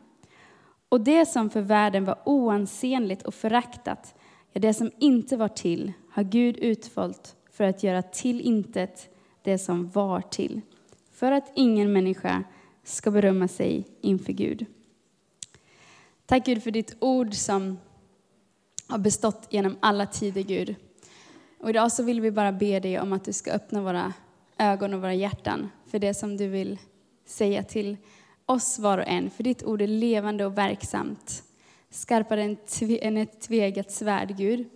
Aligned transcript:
Och 0.88 1.00
det 1.00 1.26
som 1.26 1.50
för 1.50 1.60
världen 1.60 2.04
var 2.04 2.18
oansenligt 2.24 3.22
och 3.22 3.34
föraktat, 3.34 4.14
ja, 4.52 4.60
det 4.60 4.74
som 4.74 4.90
inte 4.98 5.36
var 5.36 5.48
till, 5.48 5.92
har 6.10 6.22
Gud 6.22 6.56
utvalt 6.56 7.36
för 7.54 7.64
att 7.64 7.82
göra 7.82 8.02
till 8.02 8.40
intet 8.40 9.08
det 9.42 9.58
som 9.58 9.90
var 9.90 10.20
till, 10.20 10.60
för 11.12 11.32
att 11.32 11.52
ingen 11.54 11.92
människa 11.92 12.44
ska 12.82 13.10
berömma 13.10 13.48
sig 13.48 13.86
inför 14.00 14.32
Gud. 14.32 14.66
Tack 16.26 16.46
Gud 16.46 16.62
för 16.62 16.70
ditt 16.70 16.96
ord 17.00 17.34
som 17.34 17.78
har 18.88 18.98
bestått 18.98 19.46
genom 19.50 19.76
alla 19.80 20.06
tider, 20.06 20.42
Gud. 20.42 20.74
Och 21.58 21.70
idag 21.70 21.92
så 21.92 22.02
vill 22.02 22.20
vi 22.20 22.30
bara 22.30 22.52
be 22.52 22.80
dig 22.80 23.00
om 23.00 23.12
att 23.12 23.24
du 23.24 23.32
ska 23.32 23.52
öppna 23.52 23.82
våra 23.82 24.12
ögon 24.58 24.94
och 24.94 25.00
våra 25.00 25.14
hjärtan 25.14 25.70
för 25.86 25.98
det 25.98 26.14
som 26.14 26.36
du 26.36 26.48
vill 26.48 26.78
säga 27.26 27.62
till 27.62 27.96
oss 28.46 28.78
var 28.78 28.98
och 28.98 29.08
en. 29.08 29.30
För 29.30 29.44
ditt 29.44 29.64
ord 29.64 29.82
är 29.82 29.86
levande 29.86 30.46
och 30.46 30.58
verksamt, 30.58 31.42
skarpare 31.90 32.56
än 33.00 33.16
ett 33.16 33.40
tvegat 33.40 33.90
svärd, 33.92 34.36
Gud. 34.36 34.68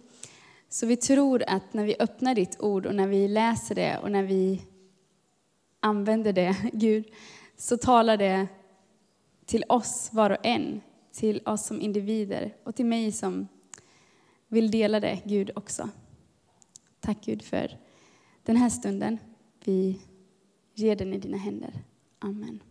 Så 0.68 0.86
vi 0.86 0.96
tror 0.96 1.44
att 1.46 1.74
när 1.74 1.84
vi 1.84 1.96
öppnar 1.98 2.34
ditt 2.34 2.60
ord 2.60 2.86
och 2.86 2.94
när 2.94 3.06
vi 3.06 3.28
läser 3.28 3.74
det 3.74 3.98
och 3.98 4.12
när 4.12 4.22
vi 4.22 4.62
använder 5.80 6.32
det, 6.32 6.56
Gud, 6.72 7.04
så 7.56 7.76
talar 7.76 8.16
det 8.16 8.46
till 9.46 9.64
oss 9.68 10.10
var 10.12 10.30
och 10.30 10.46
en, 10.46 10.80
till 11.12 11.42
oss 11.46 11.66
som 11.66 11.80
individer 11.80 12.56
och 12.64 12.74
till 12.74 12.86
mig 12.86 13.12
som 13.12 13.48
vill 14.48 14.70
dela 14.70 15.00
det, 15.00 15.22
Gud, 15.24 15.50
också. 15.54 15.90
Tack 17.00 17.24
Gud 17.24 17.42
för 17.42 17.78
den 18.42 18.56
här 18.56 18.68
stunden. 18.68 19.18
Vi 19.64 20.00
ger 20.74 20.96
den 20.96 21.14
i 21.14 21.18
dina 21.18 21.36
händer. 21.36 21.72
Amen. 22.18 22.62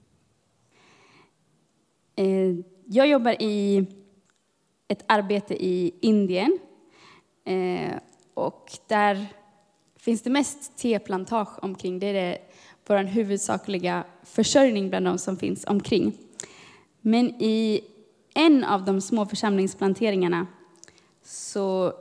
Eh, 2.15 2.55
jag 2.85 3.07
jobbar 3.07 3.41
i 3.41 3.85
ett 4.87 5.03
arbete 5.07 5.65
i 5.65 5.93
Indien. 6.01 6.59
Eh, 7.47 7.95
och 8.33 8.71
där 8.87 9.25
finns 9.95 10.21
det 10.21 10.29
mest 10.29 10.77
teplantage 10.77 11.63
omkring. 11.63 11.99
Det 11.99 12.07
är 12.07 12.37
vår 12.87 12.97
huvudsakliga 12.97 14.03
försörjning 14.23 14.89
bland 14.89 15.05
de 15.05 15.17
som 15.17 15.37
finns 15.37 15.65
omkring. 15.67 16.13
Men 17.01 17.41
i 17.41 17.81
en 18.33 18.63
av 18.63 18.85
de 18.85 19.01
små 19.01 19.25
församlingsplanteringarna 19.25 20.47
så 21.23 21.93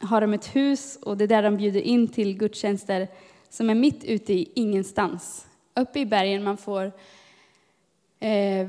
har 0.00 0.20
de 0.20 0.34
ett 0.34 0.56
hus 0.56 0.98
och 1.02 1.16
det 1.16 1.24
är 1.24 1.28
där 1.28 1.42
de 1.42 1.56
bjuder 1.56 1.80
in 1.80 2.08
till 2.08 2.38
gudstjänster 2.38 3.08
som 3.48 3.70
är 3.70 3.74
mitt 3.74 4.04
ute 4.04 4.32
i 4.32 4.52
ingenstans. 4.54 5.46
Uppe 5.74 5.98
i 5.98 6.06
bergen, 6.06 6.44
man 6.44 6.56
får 6.56 6.92
Eh, 8.20 8.68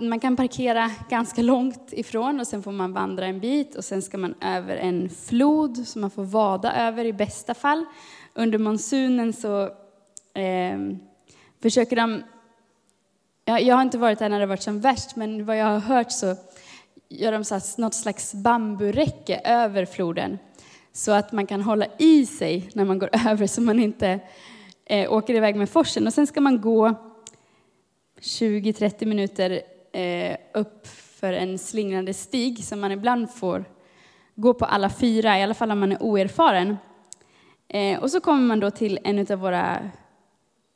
man 0.00 0.20
kan 0.20 0.36
parkera 0.36 0.90
ganska 1.10 1.42
långt 1.42 1.92
ifrån 1.92 2.40
och 2.40 2.46
sen 2.46 2.62
får 2.62 2.72
man 2.72 2.92
vandra 2.92 3.26
en 3.26 3.40
bit 3.40 3.74
och 3.74 3.84
sen 3.84 4.02
ska 4.02 4.18
man 4.18 4.34
över 4.40 4.76
en 4.76 5.10
flod 5.10 5.88
som 5.88 6.00
man 6.00 6.10
får 6.10 6.24
vada 6.24 6.76
över 6.76 7.04
i 7.04 7.12
bästa 7.12 7.54
fall. 7.54 7.84
Under 8.34 8.58
monsunen 8.58 9.32
så 9.32 9.62
eh, 10.34 10.78
försöker 11.62 11.96
de 11.96 12.22
jag, 13.44 13.62
jag 13.62 13.74
har 13.74 13.82
inte 13.82 13.98
varit 13.98 14.18
där 14.18 14.28
när 14.28 14.40
det 14.40 14.46
varit 14.46 14.62
som 14.62 14.80
värst, 14.80 15.16
men 15.16 15.44
vad 15.44 15.58
jag 15.58 15.66
har 15.66 15.78
hört 15.78 16.12
så 16.12 16.36
gör 17.08 17.32
de 17.32 17.44
så 17.44 17.60
något 17.76 17.94
slags 17.94 18.34
bamburäcke 18.34 19.40
över 19.44 19.84
floden 19.84 20.38
så 20.92 21.12
att 21.12 21.32
man 21.32 21.46
kan 21.46 21.62
hålla 21.62 21.86
i 21.98 22.26
sig 22.26 22.70
när 22.74 22.84
man 22.84 22.98
går 22.98 23.10
över 23.28 23.46
så 23.46 23.60
man 23.60 23.80
inte 23.80 24.20
eh, 24.84 25.12
åker 25.12 25.34
iväg 25.34 25.56
med 25.56 25.70
forsen. 25.70 26.06
Och 26.06 26.12
sen 26.12 26.26
ska 26.26 26.40
man 26.40 26.60
gå 26.60 26.94
20-30 28.24 29.06
minuter 29.06 29.62
eh, 29.92 30.36
upp 30.54 30.86
för 30.86 31.32
en 31.32 31.58
slingrande 31.58 32.14
stig 32.14 32.64
som 32.64 32.80
man 32.80 32.92
ibland 32.92 33.30
får 33.30 33.64
gå 34.34 34.54
på 34.54 34.64
alla 34.64 34.90
fyra, 34.90 35.38
i 35.38 35.42
alla 35.42 35.54
fall 35.54 35.70
om 35.70 35.80
man 35.80 35.92
är 35.92 36.02
oerfaren. 36.02 36.76
Eh, 37.68 37.98
och 37.98 38.10
så 38.10 38.20
kommer 38.20 38.42
man 38.42 38.60
då 38.60 38.70
till 38.70 38.98
en 39.04 39.18
av 39.18 39.38
våra 39.38 39.90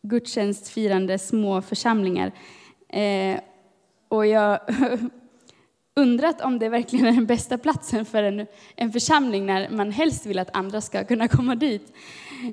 gudstjänstfirande 0.03 1.19
små 1.19 1.63
församlingar. 1.63 2.33
Eh, 2.89 3.41
och 4.09 4.27
jag 4.27 4.61
undrat 5.97 6.41
om 6.41 6.59
det 6.59 6.69
verkligen 6.69 7.07
är 7.07 7.13
den 7.13 7.27
bästa 7.27 7.59
platsen 7.59 8.05
för 8.05 8.23
en, 8.23 8.47
en 8.77 8.93
församling 8.93 9.47
när 9.47 9.71
man 9.71 9.93
helst 9.93 10.27
vill 10.27 10.39
att 10.39 10.57
andra 10.57 10.81
ska 10.81 11.05
kunna 11.05 11.29
komma 11.29 11.55
dit. 11.55 11.93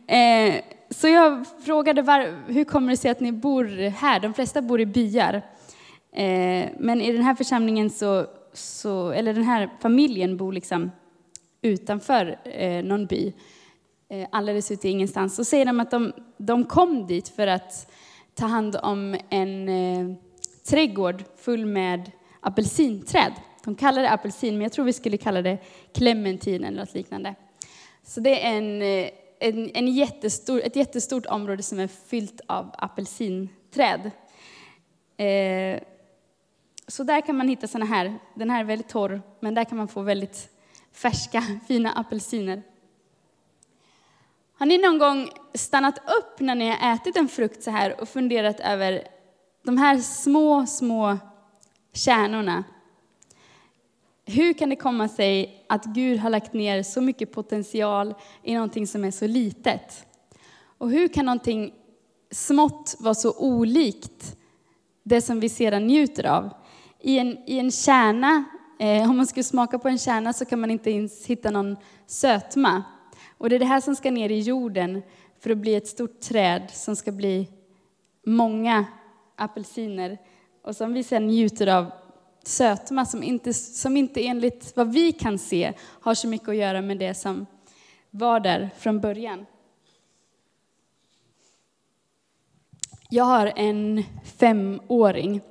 Eh, 0.08 0.56
så 0.90 1.08
jag 1.08 1.46
frågade 1.66 2.02
var, 2.02 2.44
hur 2.48 2.64
kommer 2.64 2.92
det 2.92 2.98
sig 2.98 3.12
att 3.12 3.20
ni 3.20 3.32
bor 3.32 3.90
här? 3.90 4.20
De 4.20 4.34
flesta 4.34 4.62
bor 4.62 4.82
i 4.82 4.86
byar. 4.86 5.34
Eh, 6.12 6.70
men 6.80 7.02
i 7.02 7.12
den 7.12 7.22
här 7.22 7.36
församlingen 7.36 7.90
så, 7.90 8.28
så, 8.54 9.12
eller 9.12 9.34
den 9.34 9.44
här 9.44 9.70
familjen 9.82 10.38
bor 10.38 10.54
liksom 10.54 10.92
utanför 11.62 12.40
eh, 12.44 12.84
någon 12.84 13.06
by, 13.06 13.34
eh, 14.10 14.28
alldeles 14.32 14.72
ute 14.72 14.88
i 14.88 14.92
ingenstans. 14.92 15.36
Så 15.36 15.46
säger 15.46 15.66
de 15.66 15.80
att 15.80 15.92
de, 15.92 16.14
de 16.38 16.66
kom 16.66 17.08
dit 17.08 17.28
för 17.28 17.48
att 17.48 17.92
ta 18.34 18.46
hand 18.46 18.76
om 18.84 19.18
en 19.30 19.70
eh, 19.70 20.16
trädgård 20.70 21.24
full 21.38 21.66
med 21.66 22.12
apelsinträd. 22.40 23.34
De 23.64 23.76
kallar 23.76 24.02
det 24.02 24.12
apelsin, 24.12 24.54
men 24.54 24.62
jag 24.62 24.72
tror 24.72 24.86
vi 24.86 24.94
skulle 24.94 25.18
kalla 25.18 25.42
det 25.42 25.58
clementin 25.94 26.64
eller 26.64 26.78
något 26.78 26.94
liknande. 26.94 27.36
Så 28.04 28.20
det 28.20 28.46
är 28.46 28.58
en, 28.58 28.82
eh, 28.82 29.10
en, 29.46 29.72
en 29.74 29.88
jättestor, 29.88 30.62
ett 30.64 30.76
jättestort 30.76 31.26
område 31.26 31.64
som 31.64 31.80
är 31.80 31.88
fyllt 31.88 32.42
av 32.48 32.72
apelsinträd. 32.78 34.12
Eh, 35.18 35.80
så 36.88 37.04
där 37.04 37.22
kan 37.22 37.38
man 37.38 37.48
hitta 37.48 37.68
såna 37.68 37.86
här. 37.86 38.20
Den 38.36 38.50
här 38.50 38.60
är 38.60 38.64
väldigt 38.64 38.90
torr, 38.90 39.22
men 39.40 39.56
där 39.56 39.64
kan 39.64 39.78
man 39.78 39.88
få 39.88 40.02
väldigt 40.02 40.50
färska, 40.92 41.44
fina 41.68 41.92
apelsiner. 41.92 42.64
Har 44.58 44.66
ni 44.66 44.78
någon 44.78 44.98
gång 44.98 45.30
stannat 45.54 45.98
upp 45.98 46.40
när 46.40 46.56
ni 46.56 46.70
har 46.70 46.94
ätit 46.94 47.18
en 47.18 47.28
frukt 47.28 47.64
så 47.64 47.72
här 47.72 48.02
och 48.02 48.10
funderat 48.10 48.60
över 48.60 49.08
de 49.64 49.78
här 49.78 49.98
små, 49.98 50.66
små 50.66 51.18
kärnorna. 51.94 52.64
Hur 54.26 54.54
kan 54.54 54.70
det 54.70 54.76
komma 54.76 55.08
sig 55.08 55.66
att 55.70 55.86
Gud 55.86 56.20
har 56.20 56.30
lagt 56.30 56.54
ner 56.54 56.84
så 56.84 57.02
mycket 57.02 57.32
potential 57.32 58.14
i 58.44 58.54
någonting 58.54 58.88
som 58.88 59.04
är 59.04 59.12
så 59.12 59.28
litet? 59.28 60.06
Och 60.78 60.90
hur 60.90 61.08
kan 61.08 61.26
någonting 61.26 61.74
smått 62.32 62.96
vara 63.00 63.16
så 63.16 63.34
olikt 63.38 64.38
det 65.04 65.22
som 65.22 65.40
vi 65.40 65.50
sedan 65.50 65.88
njuter 65.88 66.26
av? 66.26 66.50
I 67.00 67.20
en, 67.20 67.38
i 67.46 67.60
en 67.60 67.72
kärna, 67.72 68.44
eh, 68.80 69.10
om 69.10 69.18
man 69.18 69.28
skulle 69.28 69.44
smaka 69.44 69.80
på 69.80 69.88
en 69.88 69.98
kärna 69.98 70.34
så 70.34 70.46
kan 70.46 70.60
man 70.60 70.72
inte 70.72 70.92
ens 70.92 71.26
hitta 71.26 71.52
någon 71.52 71.78
sötma. 72.08 72.84
Och 73.38 73.50
det 73.50 73.56
är 73.56 73.60
det 73.60 73.66
här 73.66 73.82
som 73.82 73.96
ska 73.96 74.12
ner 74.12 74.30
i 74.30 74.40
jorden 74.40 75.02
för 75.40 75.50
att 75.50 75.58
bli 75.58 75.76
ett 75.76 75.88
stort 75.88 76.22
träd 76.22 76.72
som 76.74 76.96
ska 76.96 77.12
bli 77.12 77.48
många 78.26 78.86
apelsiner 79.36 80.18
och 80.62 80.76
som 80.76 80.94
vi 80.94 81.04
sedan 81.04 81.28
njuter 81.28 81.68
av 81.68 81.92
sötma 82.48 83.06
som 83.06 83.24
inte, 83.24 83.54
som 83.54 83.98
inte 83.98 84.28
enligt 84.28 84.74
vad 84.76 84.94
vi 84.94 85.12
kan 85.12 85.40
se 85.40 85.74
har 85.80 86.14
så 86.16 86.28
mycket 86.28 86.50
att 86.50 86.56
göra 86.56 86.82
med 86.82 86.98
det 86.98 87.14
som 87.14 87.46
var 88.10 88.40
där 88.40 88.70
från 88.78 89.00
början. 89.00 89.46
Jag 93.10 93.24
har 93.24 93.54
en 93.56 94.04
femåring 94.38 95.42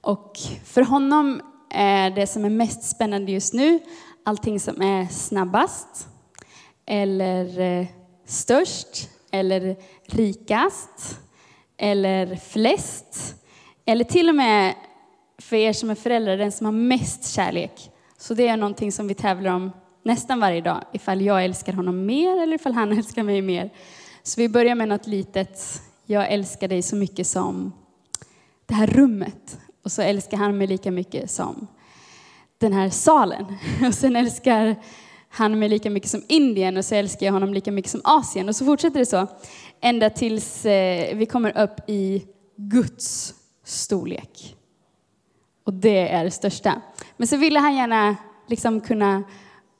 och 0.00 0.38
för 0.64 0.82
honom 0.82 1.42
är 1.70 2.10
det 2.10 2.26
som 2.26 2.44
är 2.44 2.50
mest 2.50 2.82
spännande 2.82 3.32
just 3.32 3.54
nu 3.54 3.80
allting 4.26 4.60
som 4.60 4.82
är 4.82 5.06
snabbast. 5.06 6.08
eller 6.86 7.60
eh, 7.60 7.86
störst, 8.24 9.10
eller 9.30 9.76
rikast, 10.04 11.20
eller 11.76 12.36
flest, 12.36 13.34
eller 13.84 14.04
till 14.04 14.28
och 14.28 14.34
med 14.34 14.74
för 15.38 15.56
er 15.56 15.72
som 15.72 15.90
är 15.90 15.94
föräldrar, 15.94 16.36
den 16.36 16.52
som 16.52 16.64
har 16.64 16.72
mest 16.72 17.34
kärlek. 17.34 17.90
Så 18.18 18.34
det 18.34 18.48
är 18.48 18.56
någonting 18.56 18.92
som 18.92 19.08
vi 19.08 19.14
tävlar 19.14 19.50
om 19.50 19.70
nästan 20.02 20.40
varje 20.40 20.60
dag, 20.60 20.84
ifall 20.92 21.22
jag 21.22 21.44
älskar 21.44 21.72
honom 21.72 22.06
mer 22.06 22.42
eller 22.42 22.54
ifall 22.54 22.72
han 22.72 22.92
älskar 22.98 23.22
mig 23.22 23.42
mer. 23.42 23.70
Så 24.22 24.40
vi 24.40 24.48
börjar 24.48 24.74
med 24.74 24.88
något 24.88 25.06
litet, 25.06 25.82
jag 26.06 26.32
älskar 26.32 26.68
dig 26.68 26.82
så 26.82 26.96
mycket 26.96 27.26
som 27.26 27.72
det 28.66 28.74
här 28.74 28.86
rummet. 28.86 29.58
Och 29.82 29.92
så 29.92 30.02
älskar 30.02 30.36
han 30.36 30.58
mig 30.58 30.66
lika 30.66 30.90
mycket 30.90 31.30
som 31.30 31.66
den 32.58 32.72
här 32.72 32.90
salen. 32.90 33.46
Och 33.86 33.94
sen 33.94 34.16
älskar 34.16 34.76
han 35.28 35.58
mig 35.58 35.68
lika 35.68 35.90
mycket 35.90 36.10
som 36.10 36.22
Indien 36.28 36.76
och 36.76 36.84
så 36.84 36.94
älskar 36.94 37.26
jag 37.26 37.32
honom 37.32 37.54
lika 37.54 37.72
mycket 37.72 37.90
som 37.90 38.00
Asien. 38.04 38.48
Och 38.48 38.56
så 38.56 38.64
fortsätter 38.64 38.98
det 38.98 39.06
så 39.06 39.26
ända 39.80 40.10
tills 40.10 40.66
eh, 40.66 41.16
vi 41.16 41.26
kommer 41.26 41.58
upp 41.62 41.90
i 41.90 42.24
Guds 42.56 43.34
storlek. 43.64 44.56
Och 45.66 45.72
det 45.72 46.08
är 46.08 46.24
det 46.24 46.30
största. 46.30 46.80
Men 47.16 47.28
så 47.28 47.36
ville 47.36 47.58
han 47.58 47.76
gärna 47.76 48.16
liksom 48.46 48.80
kunna 48.80 49.22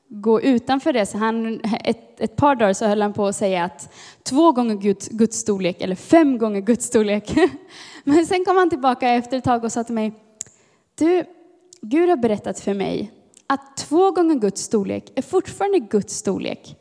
gå 0.09 0.41
utanför 0.41 0.93
det. 0.93 1.07
Så 1.07 1.19
han, 1.19 1.61
ett, 1.85 2.21
ett 2.21 2.37
par 2.37 2.55
dagar 2.55 2.73
så 2.73 2.87
höll 2.87 3.03
han 3.03 3.13
på 3.13 3.27
att 3.27 3.37
säga 3.37 3.65
att 3.65 3.95
två 4.23 4.53
gånger 4.53 4.75
Guds, 4.75 5.09
Guds 5.09 5.39
storlek 5.39 5.81
eller 5.81 5.95
fem 5.95 6.39
gånger 6.39 6.61
Guds 6.61 6.87
storlek. 6.87 7.37
Men 8.05 8.27
sen 8.27 8.45
kom 8.45 8.57
han 8.57 8.71
tillbaka 8.71 9.09
efter 9.09 9.39
ett 9.39 9.45
tag 9.45 9.65
och 9.65 9.73
sa 9.73 9.85
till 9.85 9.95
mig, 9.95 10.13
du, 10.95 11.25
Gud 11.81 12.09
har 12.09 12.17
berättat 12.17 12.61
för 12.61 12.75
mig 12.75 13.13
att 13.47 13.77
två 13.77 14.11
gånger 14.11 14.35
Guds 14.35 14.63
storlek 14.63 15.13
är 15.15 15.23
fortfarande 15.23 15.79
Guds 15.79 16.15
storlek. 16.15 16.77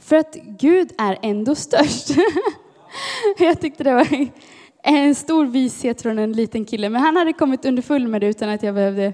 För 0.00 0.16
att 0.16 0.34
Gud 0.34 0.92
är 0.98 1.18
ändå 1.22 1.54
störst. 1.54 2.10
Jag 3.38 3.60
tyckte 3.60 3.84
det 3.84 3.94
var 3.94 4.28
en 4.88 5.14
stor 5.14 5.46
vishet 5.46 6.02
från 6.02 6.18
en 6.18 6.32
liten 6.32 6.64
kille, 6.64 6.88
men 6.88 7.02
han 7.02 7.16
hade 7.16 7.32
kommit 7.32 7.64
underfull 7.64 8.08
med 8.08 8.20
det 8.20 8.26
utan 8.26 8.48
att 8.48 8.62
jag 8.62 8.74
behövde 8.74 9.12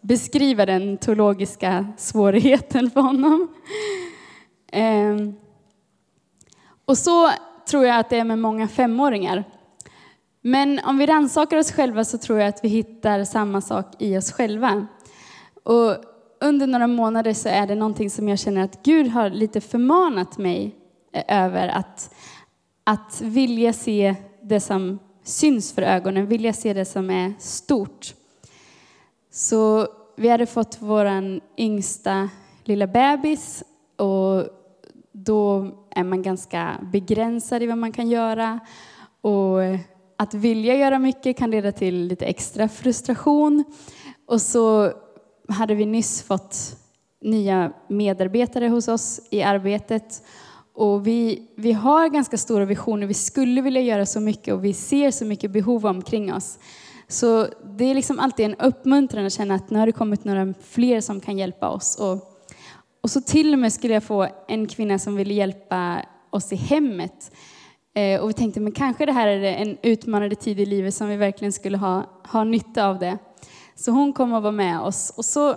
beskriva 0.00 0.66
den 0.66 0.96
teologiska 0.96 1.86
svårigheten 1.96 2.90
för 2.90 3.00
honom. 3.00 3.54
Ehm, 4.72 5.34
och 6.84 6.98
så 6.98 7.30
tror 7.70 7.86
jag 7.86 7.98
att 7.98 8.10
det 8.10 8.18
är 8.18 8.24
med 8.24 8.38
många 8.38 8.68
femåringar. 8.68 9.44
Men 10.40 10.80
om 10.84 10.98
vi 10.98 11.06
rannsakar 11.06 11.56
oss 11.56 11.72
själva 11.72 12.04
så 12.04 12.18
tror 12.18 12.38
jag 12.38 12.48
att 12.48 12.64
vi 12.64 12.68
hittar 12.68 13.24
samma 13.24 13.60
sak 13.60 13.86
i 13.98 14.18
oss 14.18 14.32
själva. 14.32 14.86
Och 15.62 15.96
under 16.40 16.66
några 16.66 16.86
månader 16.86 17.32
så 17.32 17.48
är 17.48 17.66
det 17.66 17.74
någonting 17.74 18.10
som 18.10 18.28
jag 18.28 18.38
känner 18.38 18.64
att 18.64 18.82
Gud 18.82 19.08
har 19.08 19.30
lite 19.30 19.60
förmanat 19.60 20.38
mig 20.38 20.76
eh, 21.12 21.44
över 21.44 21.68
att, 21.68 22.14
att 22.84 23.20
vilja 23.20 23.72
se 23.72 24.14
det 24.44 24.60
som 24.60 24.98
syns 25.22 25.72
för 25.72 25.82
ögonen, 25.82 26.26
vilja 26.26 26.52
se 26.52 26.72
det 26.72 26.84
som 26.84 27.10
är 27.10 27.32
stort. 27.38 28.14
Så 29.30 29.88
vi 30.16 30.28
hade 30.28 30.46
fått 30.46 30.76
vår 30.80 31.06
yngsta 31.58 32.28
lilla 32.64 32.86
bebis 32.86 33.64
och 33.96 34.46
då 35.12 35.70
är 35.90 36.04
man 36.04 36.22
ganska 36.22 36.78
begränsad 36.92 37.62
i 37.62 37.66
vad 37.66 37.78
man 37.78 37.92
kan 37.92 38.08
göra. 38.08 38.60
Och 39.20 39.58
att 40.16 40.34
vilja 40.34 40.74
göra 40.74 40.98
mycket 40.98 41.36
kan 41.38 41.50
leda 41.50 41.72
till 41.72 42.06
lite 42.06 42.26
extra 42.26 42.68
frustration. 42.68 43.64
Och 44.26 44.42
så 44.42 44.92
hade 45.48 45.74
vi 45.74 45.86
nyss 45.86 46.22
fått 46.22 46.56
nya 47.20 47.72
medarbetare 47.88 48.68
hos 48.68 48.88
oss 48.88 49.20
i 49.30 49.42
arbetet. 49.42 50.22
Och 50.74 51.06
vi, 51.06 51.42
vi 51.56 51.72
har 51.72 52.08
ganska 52.08 52.36
stora 52.36 52.64
visioner, 52.64 53.06
vi 53.06 53.14
skulle 53.14 53.60
vilja 53.60 53.80
göra 53.80 54.06
så 54.06 54.20
mycket 54.20 54.54
och 54.54 54.64
vi 54.64 54.72
ser 54.72 55.10
så 55.10 55.24
mycket 55.24 55.50
behov 55.50 55.86
omkring 55.86 56.34
oss. 56.34 56.58
Så 57.08 57.46
det 57.64 57.84
är 57.84 57.94
liksom 57.94 58.18
alltid 58.18 58.46
en 58.46 58.54
uppmuntran 58.54 59.26
att 59.26 59.32
känna 59.32 59.54
att 59.54 59.70
nu 59.70 59.78
har 59.78 59.86
det 59.86 59.92
kommit 59.92 60.24
några 60.24 60.54
fler 60.62 61.00
som 61.00 61.20
kan 61.20 61.38
hjälpa 61.38 61.68
oss. 61.68 61.96
Och, 61.96 62.42
och 63.00 63.10
så 63.10 63.20
till 63.20 63.52
och 63.52 63.58
med 63.58 63.72
skulle 63.72 63.94
jag 63.94 64.02
få 64.02 64.28
en 64.48 64.66
kvinna 64.66 64.98
som 64.98 65.16
ville 65.16 65.34
hjälpa 65.34 66.02
oss 66.30 66.52
i 66.52 66.56
hemmet. 66.56 67.32
Eh, 67.94 68.20
och 68.20 68.28
vi 68.28 68.32
tänkte, 68.32 68.60
men 68.60 68.72
kanske 68.72 69.06
det 69.06 69.12
här 69.12 69.26
är 69.26 69.42
en 69.42 69.78
utmanande 69.82 70.36
tid 70.36 70.60
i 70.60 70.66
livet 70.66 70.94
som 70.94 71.08
vi 71.08 71.16
verkligen 71.16 71.52
skulle 71.52 71.76
ha, 71.76 72.02
ha 72.32 72.44
nytta 72.44 72.86
av 72.86 72.98
det. 72.98 73.18
Så 73.74 73.90
hon 73.90 74.12
kom 74.12 74.32
och 74.32 74.42
var 74.42 74.52
med 74.52 74.80
oss. 74.80 75.14
Och 75.16 75.24
så, 75.24 75.56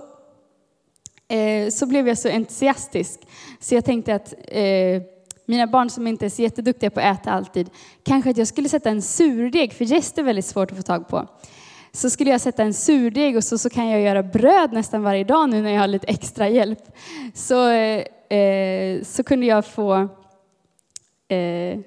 eh, 1.27 1.69
så 1.69 1.85
blev 1.85 2.07
jag 2.07 2.17
så 2.17 2.29
entusiastisk. 2.29 3.19
Så 3.59 3.75
jag 3.75 3.85
tänkte 3.85 4.15
att 4.15 4.33
eh, 4.47 5.01
mina 5.45 5.67
barn 5.67 5.89
som 5.89 6.07
inte 6.07 6.25
är 6.25 6.29
så 6.29 6.41
jätteduktiga 6.41 6.89
på 6.89 6.99
att 6.99 7.19
äta 7.21 7.31
alltid, 7.31 7.69
kanske 8.03 8.29
att 8.29 8.37
jag 8.37 8.47
skulle 8.47 8.69
sätta 8.69 8.89
en 8.89 9.01
surdeg, 9.01 9.73
för 9.73 9.85
jäst 9.85 10.17
är 10.17 10.23
väldigt 10.23 10.45
svårt 10.45 10.71
att 10.71 10.77
få 10.77 10.83
tag 10.83 11.07
på. 11.07 11.27
Så 11.91 12.09
skulle 12.09 12.31
jag 12.31 12.41
sätta 12.41 12.63
en 12.63 12.73
surdeg 12.73 13.37
och 13.37 13.43
så, 13.43 13.57
så 13.57 13.69
kan 13.69 13.87
jag 13.87 14.01
göra 14.01 14.23
bröd 14.23 14.73
nästan 14.73 15.03
varje 15.03 15.23
dag 15.23 15.49
nu 15.49 15.61
när 15.61 15.71
jag 15.71 15.79
har 15.79 15.87
lite 15.87 16.07
extra 16.07 16.49
hjälp. 16.49 16.79
Så, 17.33 17.69
eh, 17.69 19.01
så 19.03 19.23
kunde 19.23 19.45
jag 19.45 19.65
få 19.65 19.93
eh, 21.27 21.79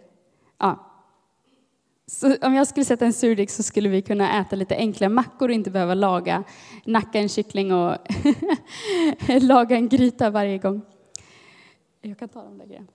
så 2.10 2.36
om 2.42 2.54
jag 2.54 2.66
skulle 2.66 2.84
sätta 2.84 3.06
en 3.06 3.12
surdeg 3.12 3.50
så 3.50 3.62
skulle 3.62 3.88
vi 3.88 4.02
kunna 4.02 4.40
äta 4.40 4.56
lite 4.56 4.76
enkla 4.76 5.08
mackor 5.08 5.48
och 5.48 5.54
inte 5.54 5.70
behöva 5.70 5.94
laga, 5.94 6.44
nacka 6.84 7.18
en 7.18 7.28
kyckling 7.28 7.72
och 7.72 7.96
laga 9.40 9.76
en 9.76 9.88
gryta 9.88 10.30
varje 10.30 10.58
gång. 10.58 10.82
Jag 12.00 12.18
kan 12.18 12.28
ta 12.28 12.42
de 12.42 12.58
där 12.58 12.66
grejerna. 12.66 12.86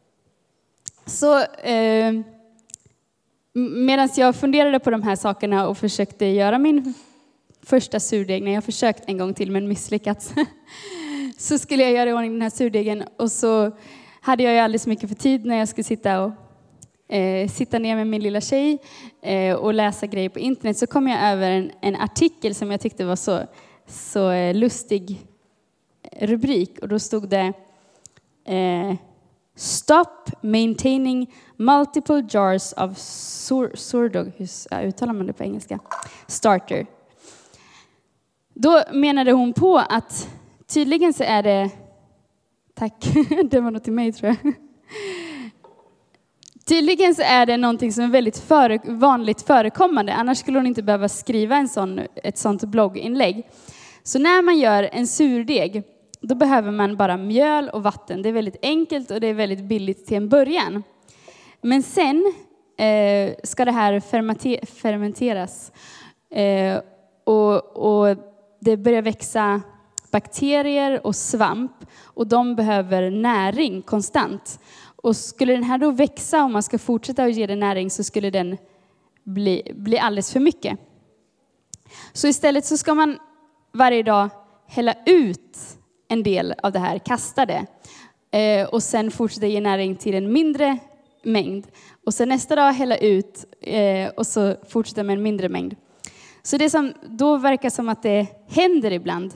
Så 1.06 1.40
eh, 1.44 2.14
medan 3.54 4.10
jag 4.16 4.36
funderade 4.36 4.80
på 4.80 4.90
de 4.90 5.04
här 5.04 5.16
sakerna 5.16 5.68
och 5.68 5.78
försökte 5.78 6.26
göra 6.26 6.60
min 6.60 6.94
första 7.62 8.00
surdeg, 8.00 8.44
när 8.44 8.52
jag 8.52 8.64
försökt 8.64 9.04
en 9.08 9.18
gång 9.18 9.34
till 9.34 9.52
men 9.52 9.68
misslyckats, 9.68 10.34
så 11.38 11.58
skulle 11.58 11.84
jag 11.84 11.92
göra 11.92 12.10
i 12.10 12.14
ordning 12.14 12.32
den 12.32 12.42
här 12.42 12.50
surdegen 12.50 13.04
och 13.18 13.32
så 13.32 13.72
hade 14.22 14.44
jag 14.44 14.54
ju 14.54 14.60
alldeles 14.60 14.84
så 14.84 14.90
mycket 14.90 15.10
för 15.10 15.16
tid 15.16 15.46
när 15.46 15.56
jag 15.58 15.68
skulle 15.68 15.84
sitta 15.84 16.22
och 16.22 16.32
eh, 17.08 17.50
sitta 17.50 17.80
ner 17.80 17.96
med 17.96 18.08
min 18.08 18.24
lilla 18.24 18.42
tjej 18.42 18.78
eh, 19.22 19.56
och 19.56 19.74
läsa 19.74 20.06
grejer 20.08 20.30
på 20.30 20.40
internet 20.40 20.78
så 20.78 20.88
kom 20.88 21.08
jag 21.08 21.22
över 21.22 21.52
en, 21.52 21.72
en 21.82 21.96
artikel 21.96 22.56
som 22.56 22.72
jag 22.72 22.82
tyckte 22.82 23.06
var 23.06 23.16
så, 23.16 23.42
så 23.88 24.32
eh, 24.32 24.56
lustig 24.56 25.22
eh, 26.12 26.28
rubrik 26.28 26.80
och 26.80 26.88
då 26.88 27.00
stod 27.00 27.30
det 27.30 27.54
eh, 28.46 28.96
Stop 29.58 30.32
maintaining 30.42 31.34
multiple 31.58 32.28
jars 32.30 32.74
of 32.74 32.98
sur 32.98 33.76
surdog, 33.76 34.32
hur 34.38 34.48
uttalar 34.84 35.14
man 35.14 35.28
det 35.28 35.34
på 35.34 35.44
engelska? 35.44 35.80
Starter. 36.28 36.86
Då 38.54 38.84
menade 38.94 39.32
hon 39.32 39.54
på 39.54 39.78
att 39.78 40.30
tydligen 40.68 41.14
så 41.14 41.24
är 41.24 41.44
det, 41.44 41.70
tack, 42.74 42.94
det 43.52 43.60
var 43.60 43.72
nog 43.72 43.84
till 43.84 43.94
mig 43.94 44.12
tror 44.12 44.36
jag. 44.44 44.54
Tydligen 46.68 47.16
så 47.16 47.22
är 47.22 47.46
det 47.46 47.58
någonting 47.58 47.92
som 47.92 48.04
är 48.04 48.08
väldigt 48.08 48.38
före, 48.38 48.80
vanligt 48.86 49.42
förekommande, 49.42 50.14
annars 50.14 50.38
skulle 50.38 50.58
hon 50.58 50.68
inte 50.68 50.84
behöva 50.84 51.10
skriva 51.10 51.56
en 51.56 51.68
sån, 51.68 52.00
ett 52.16 52.38
sånt 52.38 52.64
blogginlägg. 52.64 53.48
Så 54.04 54.20
när 54.20 54.42
man 54.42 54.60
gör 54.60 54.90
en 54.92 55.08
surdeg, 55.08 55.84
då 56.22 56.36
behöver 56.36 56.72
man 56.72 56.98
bara 56.98 57.18
mjöl 57.18 57.70
och 57.70 57.84
vatten. 57.84 58.22
Det 58.22 58.30
är 58.30 58.34
väldigt 58.34 58.60
enkelt 58.62 59.12
och 59.12 59.22
det 59.22 59.28
är 59.28 59.34
väldigt 59.34 59.64
billigt 59.64 60.06
till 60.06 60.18
en 60.18 60.30
början. 60.30 60.84
Men 61.62 61.84
sen 61.84 62.34
eh, 62.78 63.34
ska 63.44 63.66
det 63.66 63.72
här 63.72 64.00
fermenteras 64.66 65.72
eh, 66.32 66.80
och, 67.24 67.78
och 67.78 68.18
det 68.62 68.78
börjar 68.78 69.02
växa 69.02 69.62
bakterier 70.12 71.06
och 71.06 71.16
svamp 71.16 71.72
och 72.04 72.28
de 72.28 72.56
behöver 72.56 73.10
näring 73.10 73.82
konstant. 73.82 74.60
Och 75.06 75.16
skulle 75.16 75.54
den 75.54 75.64
här 75.64 75.78
då 75.78 75.92
växa, 75.92 76.44
om 76.44 76.54
man 76.54 76.64
ska 76.64 76.78
fortsätta 76.78 77.24
att 77.24 77.36
ge 77.36 77.48
den 77.48 77.60
näring, 77.60 77.90
så 77.90 78.04
skulle 78.04 78.30
den 78.30 78.58
bli, 79.24 79.72
bli 79.76 80.00
alldeles 80.00 80.34
för 80.34 80.40
mycket. 80.40 80.80
Så 82.14 82.28
istället 82.28 82.66
så 82.66 82.78
ska 82.78 82.94
man 82.94 83.20
varje 83.74 84.04
dag 84.04 84.30
hälla 84.68 84.96
ut 85.06 85.58
en 86.08 86.24
del 86.24 86.54
av 86.64 86.72
det 86.72 86.80
här 86.80 87.00
kastade 87.00 87.66
eh, 88.32 88.68
och 88.68 88.84
sen 88.84 89.12
fortsätta 89.12 89.48
ge 89.48 89.62
näring 89.62 89.96
till 89.96 90.16
en 90.16 90.34
mindre 90.34 90.78
mängd. 91.24 91.68
Och 92.06 92.14
sen 92.14 92.30
nästa 92.30 92.56
dag 92.56 92.74
hälla 92.74 92.98
ut 92.98 93.46
eh, 93.62 94.10
och 94.10 94.28
så 94.28 94.56
fortsätta 94.70 95.04
med 95.04 95.14
en 95.14 95.24
mindre 95.24 95.50
mängd. 95.50 95.76
Så 96.44 96.58
det 96.58 96.70
som 96.70 96.94
då 97.10 97.38
verkar 97.38 97.70
som 97.70 97.90
att 97.90 98.04
det 98.04 98.28
händer 98.48 98.92
ibland, 98.92 99.34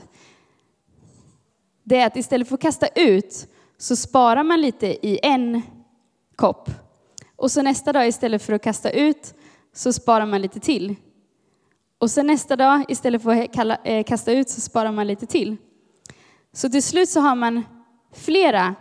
det 1.84 1.96
är 1.96 2.06
att 2.06 2.16
istället 2.16 2.48
för 2.48 2.54
att 2.54 2.62
kasta 2.62 2.86
ut 2.86 3.48
så 3.80 3.96
sparar 3.96 4.44
man 4.44 4.60
lite 4.60 4.86
i 4.86 5.20
en 5.22 5.62
kopp. 6.36 6.70
Och 7.36 7.50
så 7.50 7.62
nästa 7.62 7.92
dag 7.92 8.08
istället 8.08 8.42
för 8.42 8.52
att 8.52 8.62
kasta 8.62 8.90
ut 8.90 9.34
så 9.72 9.92
sparar 9.92 10.26
man 10.26 10.42
lite 10.42 10.60
till. 10.60 10.96
Och 11.98 12.10
sen 12.10 12.26
nästa 12.26 12.56
dag 12.56 12.84
istället 12.88 13.22
för 13.22 13.30
att 13.30 13.78
eh, 13.84 14.04
kasta 14.04 14.32
ut 14.32 14.48
så 14.48 14.60
sparar 14.60 14.92
man 14.92 15.06
lite 15.06 15.26
till. 15.26 15.56
Så 16.52 16.70
till 16.70 16.82
slut 16.82 17.08
så 17.08 17.20
har 17.20 17.34
man 17.34 17.62
flera 18.14 18.74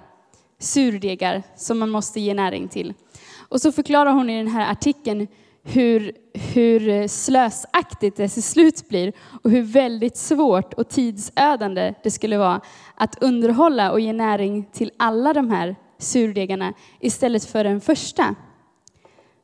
surdegar 0.60 1.44
som 1.56 1.80
man 1.80 1.90
måste 1.90 2.20
ge 2.20 2.34
näring 2.34 2.68
till. 2.68 2.94
Och 3.50 3.62
så 3.62 3.72
förklarar 3.72 4.12
hon 4.12 4.30
i 4.30 4.38
den 4.38 4.48
här 4.48 4.72
artikeln 4.72 5.28
hur, 5.74 6.12
hur 6.34 7.08
slösaktigt 7.08 8.18
det 8.18 8.30
till 8.30 8.44
slut 8.44 8.90
blir 8.90 9.14
och 9.44 9.52
hur 9.52 9.62
väldigt 9.62 10.18
svårt 10.18 10.74
och 10.74 10.90
tidsödande 10.90 11.94
det 12.04 12.12
skulle 12.12 12.38
vara 12.38 12.62
att 12.96 13.24
underhålla 13.24 13.92
och 13.92 14.00
ge 14.00 14.14
näring 14.14 14.70
till 14.72 14.92
alla 14.98 15.34
de 15.34 15.50
här 15.50 15.76
surdegarna 15.98 16.74
istället 17.00 17.46
för 17.46 17.64
den 17.64 17.82
första. 17.82 18.36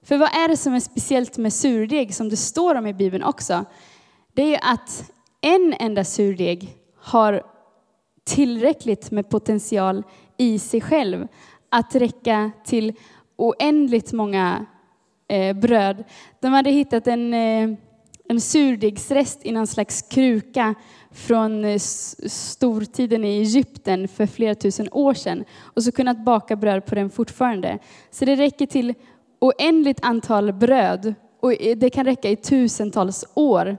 För 0.04 0.18
vad 0.18 0.30
är 0.36 0.48
det 0.48 0.58
som 0.58 0.74
är 0.74 0.80
speciellt 0.80 1.38
med 1.38 1.54
surdeg 1.54 2.16
som 2.16 2.30
det 2.30 2.38
står 2.38 2.76
om 2.76 2.88
i 2.88 2.94
Bibeln 2.94 3.24
också? 3.24 3.66
Det 4.34 4.56
är 4.56 4.74
att 4.74 5.12
en 5.42 5.74
enda 5.80 6.04
surdeg 6.04 6.78
har 6.98 7.44
tillräckligt 8.24 9.12
med 9.12 9.30
potential 9.30 10.04
i 10.38 10.60
sig 10.60 10.82
själv 10.82 11.28
att 11.70 11.96
räcka 11.96 12.52
till 12.66 12.94
oändligt 13.36 14.14
många 14.14 14.66
eh, 15.28 15.56
bröd. 15.56 16.04
De 16.40 16.54
hade 16.54 16.70
hittat 16.70 17.08
en, 17.08 17.34
eh, 17.34 17.70
en 18.30 18.42
surdegsrest 18.42 19.46
i 19.46 19.52
någon 19.52 19.68
slags 19.68 20.02
kruka 20.02 20.76
från 21.12 21.66
eh, 21.66 21.80
stortiden 22.28 23.24
i 23.24 23.38
Egypten 23.38 24.08
för 24.08 24.26
flera 24.26 24.56
tusen 24.56 24.90
år 24.92 25.14
sedan 25.14 25.44
och 25.60 25.84
så 25.84 25.92
kunnat 25.92 26.26
baka 26.26 26.56
bröd 26.56 26.86
på 26.86 26.96
den 26.96 27.10
fortfarande. 27.10 27.80
Så 28.12 28.26
det 28.26 28.36
räcker 28.36 28.66
till 28.66 28.94
oändligt 29.40 30.00
antal 30.02 30.54
bröd 30.54 31.14
och 31.40 31.52
det 31.78 31.90
kan 31.90 32.06
räcka 32.06 32.30
i 32.30 32.36
tusentals 32.36 33.26
år. 33.34 33.78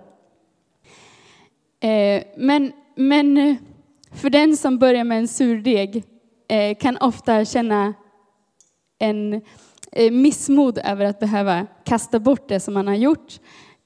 Eh, 1.81 2.23
men, 2.37 2.73
men 2.95 3.39
eh, 3.39 3.57
för 4.13 4.31
den 4.31 4.57
som 4.57 4.79
börjar 4.79 5.05
med 5.05 5.19
en 5.19 5.29
surdeg 5.29 6.05
eh, 6.49 6.77
kan 6.77 6.97
ofta 6.97 7.45
känna 7.45 7.95
en 8.99 9.41
Eh, 9.99 10.13
missmod 10.13 10.79
över 10.85 11.05
att 11.05 11.19
behöva 11.19 11.67
kasta 11.85 12.21
bort 12.21 12.49
det 12.49 12.61
som 12.61 12.75
man 12.75 12.87
har 12.87 12.95
gjort 12.95 13.41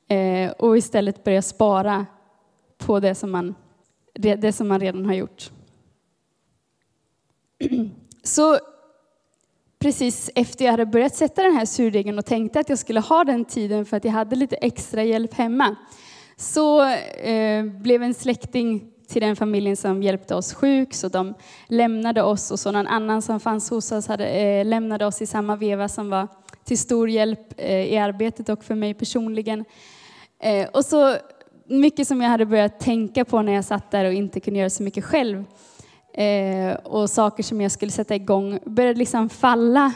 eh, 0.09 0.50
och 0.50 0.79
istället 0.79 1.25
börja 1.25 1.43
spara 1.43 2.07
på 2.79 3.00
det 3.00 3.14
som 3.14 3.31
man, 3.31 3.55
det 4.14 4.52
som 4.52 4.69
man 4.69 4.81
redan 4.81 5.07
har 5.07 5.14
gjort. 5.14 5.50
Så 8.23 8.59
precis 9.79 10.31
efter 10.35 10.64
jag 10.64 10.73
hade 10.73 10.87
börjat 10.87 11.14
sätta 11.14 11.43
den 11.43 11.57
här 11.57 11.67
surdegen 11.67 12.19
och 12.19 12.26
tänkte 12.26 12.61
att 12.61 12.69
jag 12.69 12.79
skulle 12.79 13.00
ha 13.00 13.25
den 13.25 13.45
tiden 13.45 13.87
för 13.87 13.97
att 13.97 14.05
jag 14.05 14.12
hade 14.12 14.37
lite 14.37 14.57
extra 14.57 15.05
hjälp 15.05 15.35
hemma, 15.35 15.76
så 16.37 16.88
eh, 16.88 17.64
blev 17.64 18.02
en 18.02 18.14
släkting 18.14 18.93
till 19.11 19.23
den 19.23 19.37
familjen 19.37 19.76
som 19.76 20.02
hjälpte 20.02 20.35
oss 20.35 20.55
sjuk, 20.55 20.95
så 20.95 21.09
de 21.09 21.35
lämnade 21.67 22.23
oss 22.23 22.50
och 22.50 22.61
så 22.61 22.73
någon 22.73 22.87
annan 22.87 23.23
som 23.23 23.40
fanns 23.40 23.71
hos 23.71 23.93
oss 23.93 24.07
hade, 24.07 24.26
eh, 24.26 24.64
lämnade 24.64 25.07
oss 25.07 25.23
i 25.23 25.26
samma 25.26 25.57
veva 25.57 25.88
som 25.88 26.11
var 26.11 26.29
till 26.64 26.79
stor 26.79 27.09
hjälp 27.09 27.55
eh, 27.57 27.93
i 27.93 27.99
arbetet 27.99 28.49
och 28.49 28.64
för 28.64 28.75
mig 28.75 28.95
personligen. 28.95 29.64
Eh, 30.43 30.69
och 30.69 30.85
så 30.85 31.17
mycket 31.67 32.09
som 32.09 32.21
jag 32.23 32.31
hade 32.31 32.47
börjat 32.47 32.81
tänka 32.81 33.25
på 33.25 33.43
när 33.43 33.52
jag 33.52 33.64
satt 33.64 33.90
där 33.90 34.05
och 34.05 34.12
inte 34.12 34.40
kunde 34.40 34.61
göra 34.61 34.71
så 34.71 34.83
mycket 34.83 35.05
själv 35.05 35.45
eh, 36.14 36.75
och 36.75 37.11
saker 37.11 37.43
som 37.43 37.61
jag 37.61 37.73
skulle 37.73 37.93
sätta 37.93 38.14
igång 38.14 38.59
började 38.64 38.99
liksom 38.99 39.29
falla 39.29 39.93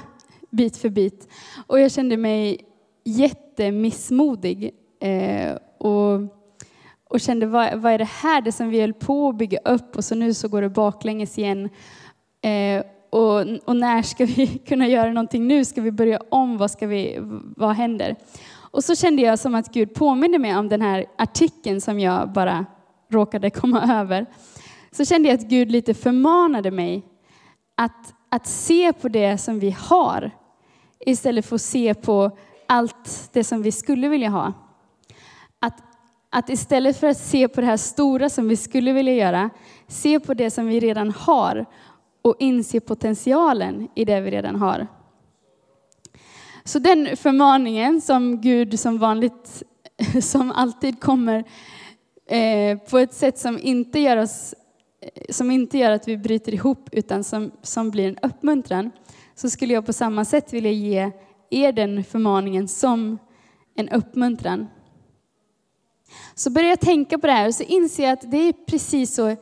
bit 0.51 0.77
för 0.77 0.89
bit. 0.89 1.29
Och 1.67 1.81
jag 1.81 1.93
kände 1.93 2.17
mig 2.17 2.61
jättemissmodig 3.05 4.71
eh, 5.01 5.57
och, 5.79 6.21
och 7.15 7.21
kände 7.21 7.47
vad, 7.47 7.79
vad 7.79 7.93
är 7.93 7.99
det 7.99 8.05
här, 8.05 8.41
det 8.41 8.53
som 8.53 8.69
vi 8.69 8.81
höll 8.81 8.93
på 8.93 9.29
att 9.29 9.37
bygga 9.37 9.59
upp 9.65 9.97
och 9.97 10.05
så 10.05 10.15
nu 10.15 10.35
så 10.35 10.49
går 10.49 10.63
det 10.63 10.69
baklänges 10.69 11.39
igen. 11.39 11.69
Eh, 12.43 12.85
och, 13.11 13.41
och, 13.65 13.77
när 13.77 14.03
ska 14.03 14.25
vi 14.25 14.47
kunna 14.69 14.89
göra 14.89 15.13
någonting 15.13 15.47
nu? 15.47 15.65
Ska 15.65 15.81
vi 15.81 15.91
börja 15.93 16.21
om? 16.31 16.57
Vad, 16.57 16.71
ska 16.71 16.87
vi, 16.87 17.19
vad 17.57 17.77
händer? 17.77 18.17
Och 18.55 18.85
så 18.85 18.95
kände 18.95 19.23
jag 19.23 19.39
som 19.39 19.55
att 19.55 19.73
Gud 19.73 19.95
påminde 19.95 20.39
mig 20.39 20.57
om 20.57 20.69
den 20.69 20.83
här 20.83 21.07
artikeln 21.19 21.81
som 21.81 22.01
jag 22.01 22.33
bara 22.33 22.67
råkade 23.11 23.51
komma 23.51 24.01
över 24.01 24.27
så 24.91 25.05
kände 25.05 25.29
jag 25.29 25.39
att 25.39 25.49
Gud 25.49 25.71
lite 25.71 25.95
förmanade 25.95 26.71
mig 26.71 27.03
att, 27.75 28.15
att 28.29 28.47
se 28.47 28.93
på 28.93 29.09
det 29.09 29.39
som 29.39 29.61
vi 29.61 29.71
har 29.71 30.31
istället 31.01 31.47
för 31.47 31.55
att 31.55 31.63
se 31.63 31.95
på 31.95 32.31
allt 32.67 33.31
det 33.33 33.45
som 33.45 33.63
vi 33.63 33.73
skulle 33.73 34.09
vilja 34.09 34.29
ha. 34.29 34.53
Att, 36.37 36.51
istället 36.51 36.97
för 36.97 37.07
att 37.07 37.19
se 37.19 37.49
på 37.49 37.61
det 37.61 37.67
här 37.67 37.77
stora 37.77 38.29
som 38.29 38.49
vi 38.49 38.57
skulle 38.57 38.93
vilja 38.93 39.15
göra, 39.15 39.51
se 39.89 40.21
på 40.21 40.35
det 40.35 40.51
som 40.51 40.67
vi 40.67 40.81
redan 40.81 41.11
har 41.11 41.67
och 42.23 42.37
inse 42.39 42.81
potentialen 42.81 43.89
i 43.95 44.05
det 44.05 44.21
vi 44.21 44.31
redan 44.31 44.57
har. 44.57 44.87
Så 46.65 46.79
den 46.79 47.17
förmaningen 47.17 48.01
som 48.01 48.41
Gud 48.41 48.81
som 48.81 48.99
vanligt, 48.99 49.63
som 50.23 50.53
alltid 50.53 51.01
kommer 51.01 51.45
eh, 52.29 52.79
på 52.79 52.99
ett 52.99 53.15
sätt 53.15 53.39
som 53.39 53.59
inte 53.59 53.99
gör 53.99 54.17
oss 54.17 54.55
eh, 55.01 55.23
som 55.31 55.51
inte 55.51 55.79
gör 55.79 55.91
att 55.91 56.09
vi 56.09 56.17
bryter 56.17 56.55
ihop 56.55 56.89
utan 56.93 57.25
som, 57.25 57.51
som 57.63 57.91
blir 57.91 58.09
en 58.09 58.19
uppmuntran, 58.23 58.91
så 59.35 59.51
skulle 59.51 59.75
jag 59.75 59.87
på 59.87 59.93
samma 59.93 60.25
sätt 60.25 60.53
vilja 60.53 60.71
ge 60.71 61.11
er 61.51 61.73
den 61.73 62.05
förmaningen 62.05 62.69
som 62.69 63.19
en 63.75 63.89
uppmuntran. 63.89 64.67
Så 66.35 66.51
börjar 66.51 66.69
jag 66.69 66.81
tänka 66.81 67.19
på 67.19 67.27
det 67.27 67.33
här 67.33 67.49
och 67.49 67.55
så 67.55 67.63
inser 67.63 68.03
jag 68.05 68.13
att 68.13 68.31
det 68.31 68.37
är 68.37 68.53
precis 68.53 69.15
så, 69.15 69.37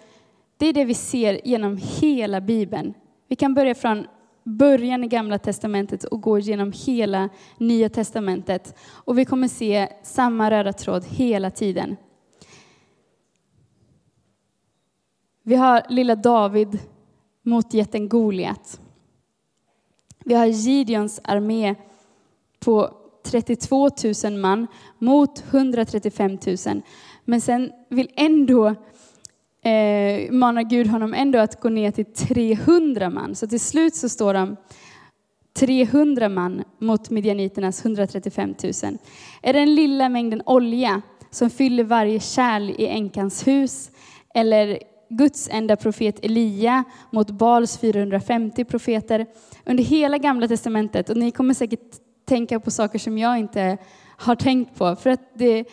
det 0.57 0.67
är 0.67 0.73
det 0.73 0.85
vi 0.85 0.95
ser 0.95 1.41
genom 1.45 1.81
hela 1.83 2.41
Bibeln. 2.41 2.95
Vi 3.29 3.37
kan 3.37 3.55
börja 3.55 3.75
från 3.75 4.07
början 4.45 5.05
i 5.05 5.09
Gamla 5.09 5.39
Testamentet 5.39 6.05
och 6.05 6.21
gå 6.21 6.39
genom 6.39 6.73
hela 6.87 7.29
Nya 7.59 7.89
Testamentet. 7.89 8.75
Och 8.91 9.19
vi 9.19 9.25
kommer 9.25 9.49
se 9.49 9.89
samma 10.03 10.51
röda 10.51 10.73
tråd 10.73 11.05
hela 11.05 11.51
tiden. 11.51 11.97
Vi 15.43 15.55
har 15.55 15.83
lilla 15.89 16.15
David 16.15 16.79
mot 17.43 17.75
jätten 17.75 18.09
Goliat. 18.09 18.81
Vi 20.25 20.35
har 20.35 20.47
Gideons 20.47 21.21
armé 21.25 21.75
på 22.61 23.02
32 23.25 23.91
000 24.25 24.39
man 24.39 24.67
mot 24.99 25.45
135 25.51 26.39
000. 26.67 26.83
Men 27.25 27.41
sen 27.41 27.71
vill 27.89 28.11
ändå 28.17 28.67
eh, 29.63 30.33
manar 30.33 30.63
Gud 30.63 30.87
honom 30.87 31.15
ändå 31.15 31.39
att 31.39 31.61
gå 31.61 31.69
ner 31.69 31.91
till 31.91 32.05
300 32.05 33.11
man. 33.11 33.35
Så 33.35 33.47
till 33.47 33.61
slut 33.61 33.95
så 33.95 34.09
står 34.09 34.35
de 34.35 34.57
300 35.55 36.29
man 36.29 36.65
mot 36.79 37.11
midjaniternas 37.11 37.85
135 37.85 38.55
000. 38.63 38.73
Är 39.43 39.53
det 39.53 39.59
den 39.59 39.75
lilla 39.75 40.09
mängden 40.09 40.43
olja 40.47 41.03
som 41.31 41.51
fyller 41.51 41.85
varje 41.85 42.21
kärl 42.21 42.71
i 42.71 42.87
änkans 42.87 43.47
hus? 43.47 43.91
Eller 44.35 44.79
Guds 45.09 45.49
enda 45.53 45.77
profet 45.77 46.25
Elia 46.25 46.85
mot 47.11 47.31
Bals 47.31 47.79
450 47.79 48.65
profeter 48.65 49.27
under 49.67 49.85
hela 49.85 50.19
gamla 50.19 50.49
testamentet. 50.49 51.11
Och 51.11 51.17
ni 51.17 51.31
kommer 51.31 51.55
säkert 51.55 52.01
tänka 52.33 52.61
på 52.61 52.71
saker 52.71 52.99
som 52.99 53.19
jag 53.19 53.39
inte 53.39 53.79
har 54.17 54.37
tänkt 54.37 54.79
på. 54.79 54.97
För 54.97 55.11
att 55.11 55.21
det, 55.35 55.65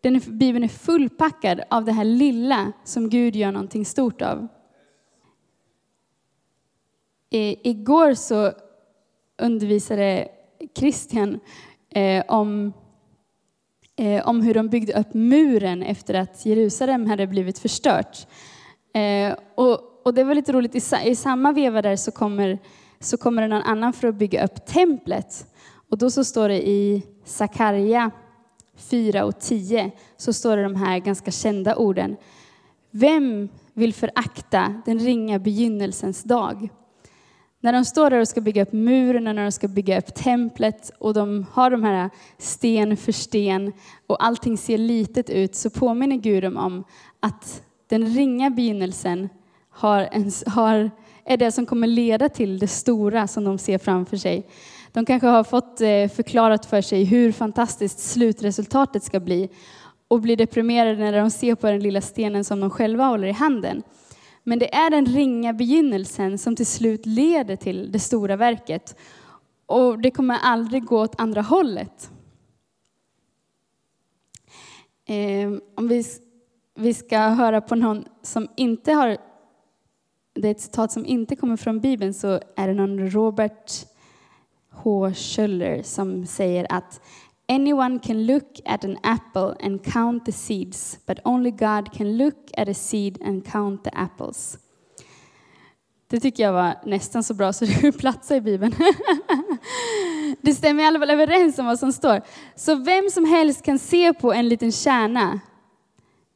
den, 0.00 0.20
Bibeln 0.26 0.64
är 0.64 0.68
fullpackad 0.68 1.60
av 1.70 1.84
det 1.84 1.92
här 1.92 2.04
lilla 2.04 2.72
som 2.84 3.08
Gud 3.08 3.36
gör 3.36 3.52
någonting 3.52 3.84
stort 3.84 4.22
av. 4.22 4.48
I, 7.30 7.70
igår 7.70 8.14
så 8.14 8.52
undervisade 9.38 10.28
Christian 10.78 11.40
eh, 11.90 12.24
om, 12.28 12.72
eh, 13.96 14.28
om 14.28 14.42
hur 14.42 14.54
de 14.54 14.68
byggde 14.68 14.92
upp 14.92 15.14
muren 15.14 15.82
efter 15.82 16.14
att 16.14 16.46
Jerusalem 16.46 17.06
hade 17.06 17.26
blivit 17.26 17.58
förstört. 17.58 18.26
Eh, 18.94 19.34
och, 19.54 20.06
och, 20.06 20.14
det 20.14 20.24
var 20.24 20.34
lite 20.34 20.52
roligt, 20.52 20.74
i, 20.74 21.08
i 21.10 21.16
samma 21.16 21.52
veva 21.52 21.82
där 21.82 21.96
så 21.96 22.10
kommer, 22.10 22.58
så 23.00 23.16
kommer 23.16 23.42
det 23.42 23.48
någon 23.48 23.62
annan 23.62 23.92
för 23.92 24.08
att 24.08 24.14
bygga 24.14 24.44
upp 24.44 24.66
templet. 24.66 25.46
Och 25.90 25.98
då 25.98 26.10
så 26.10 26.24
står 26.24 26.48
det 26.48 26.68
i 26.68 27.02
Sakarja 27.24 28.10
4 28.76 29.24
och 29.24 29.40
10 29.40 29.90
så 30.16 30.32
står 30.32 30.56
det 30.56 30.62
de 30.62 30.76
här 30.76 30.98
ganska 30.98 31.30
kända 31.30 31.76
orden. 31.76 32.16
Vem 32.90 33.48
vill 33.72 33.94
förakta 33.94 34.82
den 34.86 34.98
ringa 34.98 35.38
begynnelsens 35.38 36.22
dag? 36.22 36.68
När 37.60 37.72
de 37.72 37.84
står 37.84 38.10
där 38.10 38.20
och 38.20 38.28
ska 38.28 38.40
bygga 38.40 38.62
upp 38.62 38.72
muren 38.72 39.26
och 39.26 39.34
när 39.34 39.44
de 39.44 39.52
ska 39.52 39.68
bygga 39.68 39.98
upp 39.98 40.14
templet 40.14 40.90
och 40.98 41.14
de 41.14 41.46
har 41.52 41.70
de 41.70 41.84
här 41.84 42.10
sten 42.38 42.96
för 42.96 43.12
sten 43.12 43.72
och 44.06 44.24
allting 44.24 44.58
ser 44.58 44.78
litet 44.78 45.30
ut 45.30 45.54
så 45.54 45.70
påminner 45.70 46.16
Gud 46.16 46.42
dem 46.42 46.56
om 46.56 46.84
att 47.20 47.62
den 47.88 48.06
ringa 48.06 48.50
begynnelsen 48.50 49.28
har 49.70 50.08
en, 50.12 50.30
har, 50.46 50.90
är 51.24 51.36
det 51.36 51.52
som 51.52 51.66
kommer 51.66 51.86
leda 51.86 52.28
till 52.28 52.58
det 52.58 52.68
stora 52.68 53.28
som 53.28 53.44
de 53.44 53.58
ser 53.58 53.78
framför 53.78 54.16
sig. 54.16 54.46
De 54.92 55.04
kanske 55.04 55.28
har 55.28 55.44
fått 55.44 55.80
eh, 55.80 56.08
förklarat 56.08 56.66
för 56.66 56.80
sig 56.80 57.04
hur 57.04 57.32
fantastiskt 57.32 57.98
slutresultatet 57.98 59.02
ska 59.02 59.20
bli 59.20 59.48
och 60.08 60.20
blir 60.20 60.36
deprimerade 60.36 60.98
när 60.98 61.12
de 61.12 61.30
ser 61.30 61.54
på 61.54 61.66
den 61.66 61.80
lilla 61.80 62.00
stenen 62.00 62.44
som 62.44 62.60
de 62.60 62.70
själva 62.70 63.04
håller 63.04 63.28
i 63.28 63.32
handen. 63.32 63.82
Men 64.42 64.58
det 64.58 64.74
är 64.74 64.90
den 64.90 65.06
ringa 65.06 65.52
begynnelsen 65.52 66.38
som 66.38 66.56
till 66.56 66.66
slut 66.66 67.06
leder 67.06 67.56
till 67.56 67.92
det 67.92 67.98
stora 67.98 68.36
verket. 68.36 68.96
Och 69.66 69.98
det 69.98 70.10
kommer 70.10 70.38
aldrig 70.42 70.84
gå 70.84 71.00
åt 71.00 71.20
andra 71.20 71.42
hållet. 71.42 72.10
Ehm, 75.06 75.60
om 75.74 75.88
vi, 75.88 76.04
vi 76.74 76.94
ska 76.94 77.18
höra 77.18 77.60
på 77.60 77.74
någon 77.74 78.04
som 78.22 78.48
inte 78.56 78.92
har, 78.92 79.16
det 80.34 80.48
är 80.48 80.52
ett 80.52 80.60
citat 80.60 80.92
som 80.92 81.06
inte 81.06 81.36
kommer 81.36 81.56
från 81.56 81.80
Bibeln, 81.80 82.14
så 82.14 82.40
är 82.56 82.68
det 82.68 82.74
någon 82.74 83.10
Robert 83.10 83.72
H. 84.82 85.12
Schuller 85.14 85.82
som 85.82 86.26
säger 86.26 86.66
att 86.70 87.00
Anyone 87.48 87.98
can 87.98 88.26
look 88.26 88.60
at 88.64 88.84
an 88.84 88.98
apple 89.02 89.66
and 89.66 89.84
count 89.84 90.24
the 90.24 90.32
seeds, 90.32 90.98
but 91.06 91.18
only 91.24 91.50
God 91.50 91.92
can 91.92 92.16
look 92.16 92.50
at 92.56 92.68
a 92.68 92.74
seed 92.74 93.22
and 93.22 93.46
count 93.46 93.84
the 93.84 93.90
apples. 93.94 94.58
Det 96.10 96.20
tycker 96.20 96.42
jag 96.42 96.52
var 96.52 96.74
nästan 96.84 97.24
så 97.24 97.34
bra 97.34 97.52
så 97.52 97.64
det 97.64 97.92
platsar 97.98 98.36
i 98.36 98.40
Bibeln. 98.40 98.74
Det 100.40 100.54
stämmer 100.54 100.82
i 100.82 100.86
alla 100.86 100.98
fall 100.98 101.10
överens 101.10 101.58
om 101.58 101.66
vad 101.66 101.78
som 101.78 101.92
står. 101.92 102.20
Så 102.54 102.74
vem 102.74 103.10
som 103.10 103.24
helst 103.24 103.62
kan 103.62 103.78
se 103.78 104.12
på 104.12 104.32
en 104.32 104.48
liten 104.48 104.72
kärna, 104.72 105.40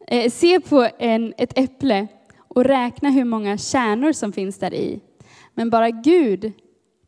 eh, 0.06 0.30
se 0.30 0.60
på 0.60 0.88
en, 0.98 1.34
ett 1.38 1.58
äpple 1.58 2.06
och 2.38 2.64
räkna 2.64 3.10
hur 3.10 3.24
många 3.24 3.58
kärnor 3.58 4.12
som 4.12 4.32
finns 4.32 4.58
där 4.58 4.74
i. 4.74 5.00
Men 5.54 5.70
bara 5.70 5.90
Gud 5.90 6.52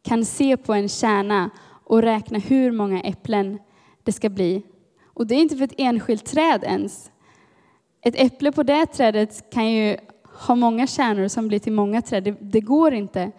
kan 0.06 0.24
se 0.24 0.56
på 0.56 0.74
en 0.74 0.88
kärna 0.88 1.50
och 1.84 2.02
räkna 2.02 2.38
hur 2.38 2.72
många 2.72 3.00
äpplen 3.00 3.58
det 4.04 4.12
ska 4.12 4.28
bli. 4.28 4.62
Och 5.04 5.26
det 5.26 5.34
är 5.34 5.38
inte 5.38 5.56
för 5.56 5.64
ett 5.64 5.74
enskilt 5.78 6.24
träd 6.24 6.64
ens. 6.64 7.10
Ett 8.02 8.14
äpple 8.16 8.52
på 8.52 8.62
det 8.62 8.86
trädet 8.86 9.50
kan 9.50 9.70
ju 9.70 9.96
ha 10.46 10.54
många 10.54 10.86
kärnor 10.86 11.28
som 11.28 11.48
blir 11.48 11.58
till 11.58 11.72
många 11.72 12.02
träd. 12.02 12.24
Det, 12.24 12.36
det 12.40 12.60
går 12.60 12.94
inte 12.94 13.32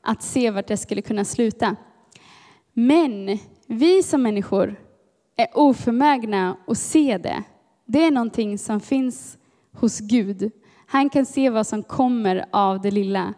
att 0.00 0.22
se 0.22 0.50
vart 0.50 0.66
det 0.66 0.76
skulle 0.76 1.02
kunna 1.02 1.24
sluta. 1.24 1.76
Men 2.72 3.38
vi 3.66 4.02
som 4.02 4.22
människor 4.22 4.76
är 5.36 5.48
oförmögna 5.54 6.56
att 6.66 6.78
se 6.78 7.18
det. 7.18 7.42
Det 7.86 8.04
är 8.04 8.10
någonting 8.10 8.58
som 8.58 8.80
finns 8.80 9.38
hos 9.72 9.98
Gud. 9.98 10.50
Han 10.86 11.10
kan 11.10 11.26
se 11.26 11.50
vad 11.50 11.66
som 11.66 11.82
kommer 11.82 12.44
av 12.50 12.80
det 12.80 12.90
lilla. 12.90 13.34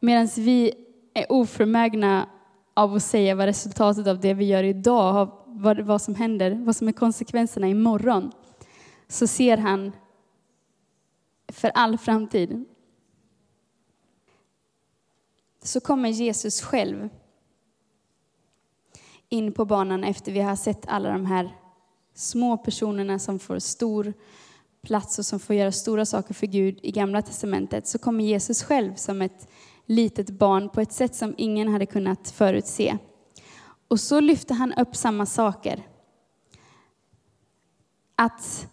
Medan 0.00 0.28
vi 0.36 0.74
är 1.20 1.32
oförmögna 1.32 2.28
av 2.74 2.94
att 2.94 3.02
säga 3.02 3.34
vad 3.34 3.46
resultatet 3.46 4.06
av 4.06 4.20
det 4.20 4.34
vi 4.34 4.44
gör 4.44 4.64
idag, 4.64 5.30
vad, 5.46 5.80
vad 5.80 6.02
som 6.02 6.14
händer, 6.14 6.50
vad 6.64 6.76
som 6.76 6.88
är 6.88 6.92
konsekvenserna 6.92 7.68
imorgon. 7.68 8.32
Så 9.08 9.26
ser 9.26 9.56
han 9.56 9.92
för 11.48 11.70
all 11.74 11.98
framtid. 11.98 12.64
Så 15.62 15.80
kommer 15.80 16.08
Jesus 16.08 16.62
själv 16.62 17.08
in 19.28 19.52
på 19.52 19.64
banan 19.64 20.04
efter 20.04 20.32
vi 20.32 20.40
har 20.40 20.56
sett 20.56 20.86
alla 20.86 21.12
de 21.12 21.26
här 21.26 21.56
små 22.14 22.56
personerna 22.56 23.18
som 23.18 23.38
får 23.38 23.58
stor 23.58 24.12
plats 24.82 25.18
och 25.18 25.26
som 25.26 25.40
får 25.40 25.56
göra 25.56 25.72
stora 25.72 26.06
saker 26.06 26.34
för 26.34 26.46
Gud 26.46 26.78
i 26.82 26.90
Gamla 26.90 27.22
Testamentet, 27.22 27.86
så 27.86 27.98
kommer 27.98 28.24
Jesus 28.24 28.62
själv 28.62 28.94
som 28.94 29.22
ett 29.22 29.48
litet 29.90 30.30
barn 30.30 30.68
på 30.68 30.80
ett 30.80 30.92
sätt 30.92 31.14
som 31.14 31.34
ingen 31.36 31.68
hade 31.68 31.86
kunnat 31.86 32.30
förutse. 32.30 32.98
Och 33.88 34.00
så 34.00 34.20
lyfte 34.20 34.54
han 34.54 34.72
upp 34.72 34.96
samma 34.96 35.26
saker. 35.26 35.86
Att, 38.16 38.68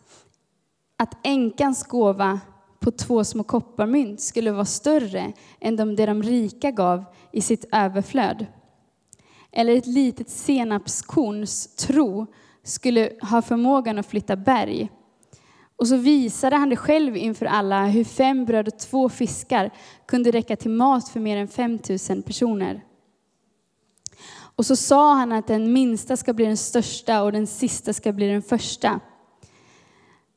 att 0.98 1.18
änkans 1.24 1.84
gåva 1.84 2.40
på 2.80 2.92
två 2.92 3.24
små 3.24 3.44
kopparmynt 3.44 4.22
skulle 4.22 4.52
vara 4.52 4.66
större 4.66 5.34
än 5.60 5.76
de, 5.76 5.96
det 5.96 6.06
de 6.06 6.24
rika 6.24 6.72
gav 6.72 7.06
i 7.32 7.42
sitt 7.42 7.66
överflöd. 7.72 8.46
Eller 9.52 9.78
ett 9.78 9.88
litet 9.88 10.30
senapskorns 10.30 11.76
tro 11.76 12.26
skulle 12.64 13.12
ha 13.22 13.42
förmågan 13.42 14.00
att 14.00 14.06
flytta 14.06 14.36
berg. 14.36 14.90
Och 15.78 15.88
så 15.88 15.98
visade 15.98 16.56
han 16.56 16.70
det 16.70 16.76
själv 16.76 17.18
inför 17.18 17.46
alla 17.46 17.86
hur 17.86 18.04
fem 18.04 18.46
bröd 18.46 18.68
och 18.68 18.80
två 18.80 19.10
fiskar 19.10 19.72
kunde 20.06 20.32
räcka 20.32 20.56
till 20.56 20.72
mat 20.72 21.10
för 21.10 21.20
mer 21.20 21.38
än 21.38 21.48
5 21.48 21.80
000 22.10 22.24
personer. 22.24 22.84
Och 24.56 24.66
så 24.66 24.76
sa 24.76 25.14
han 25.14 25.32
att 25.32 25.48
den 25.48 25.74
minsta 25.74 26.18
ska 26.18 26.34
bli 26.34 26.46
den 26.46 26.58
största 26.58 27.22
och 27.24 27.32
den 27.32 27.48
sista 27.48 27.94
ska 27.94 28.12
bli 28.12 28.28
den 28.28 28.42
första. 28.42 29.00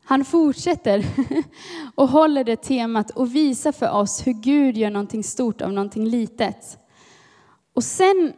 Han 0.05 0.24
fortsätter 0.24 1.05
och 1.94 2.09
håller 2.09 2.44
det 2.44 2.57
temat 2.57 3.11
och 3.11 3.35
visar 3.35 3.72
för 3.72 3.90
oss 3.90 4.26
hur 4.26 4.33
Gud 4.33 4.76
gör 4.76 4.90
någonting 4.90 5.24
stort 5.24 5.61
av 5.61 5.72
någonting 5.72 6.07
litet. 6.07 6.79
Och 7.74 7.85
sen 7.85 8.33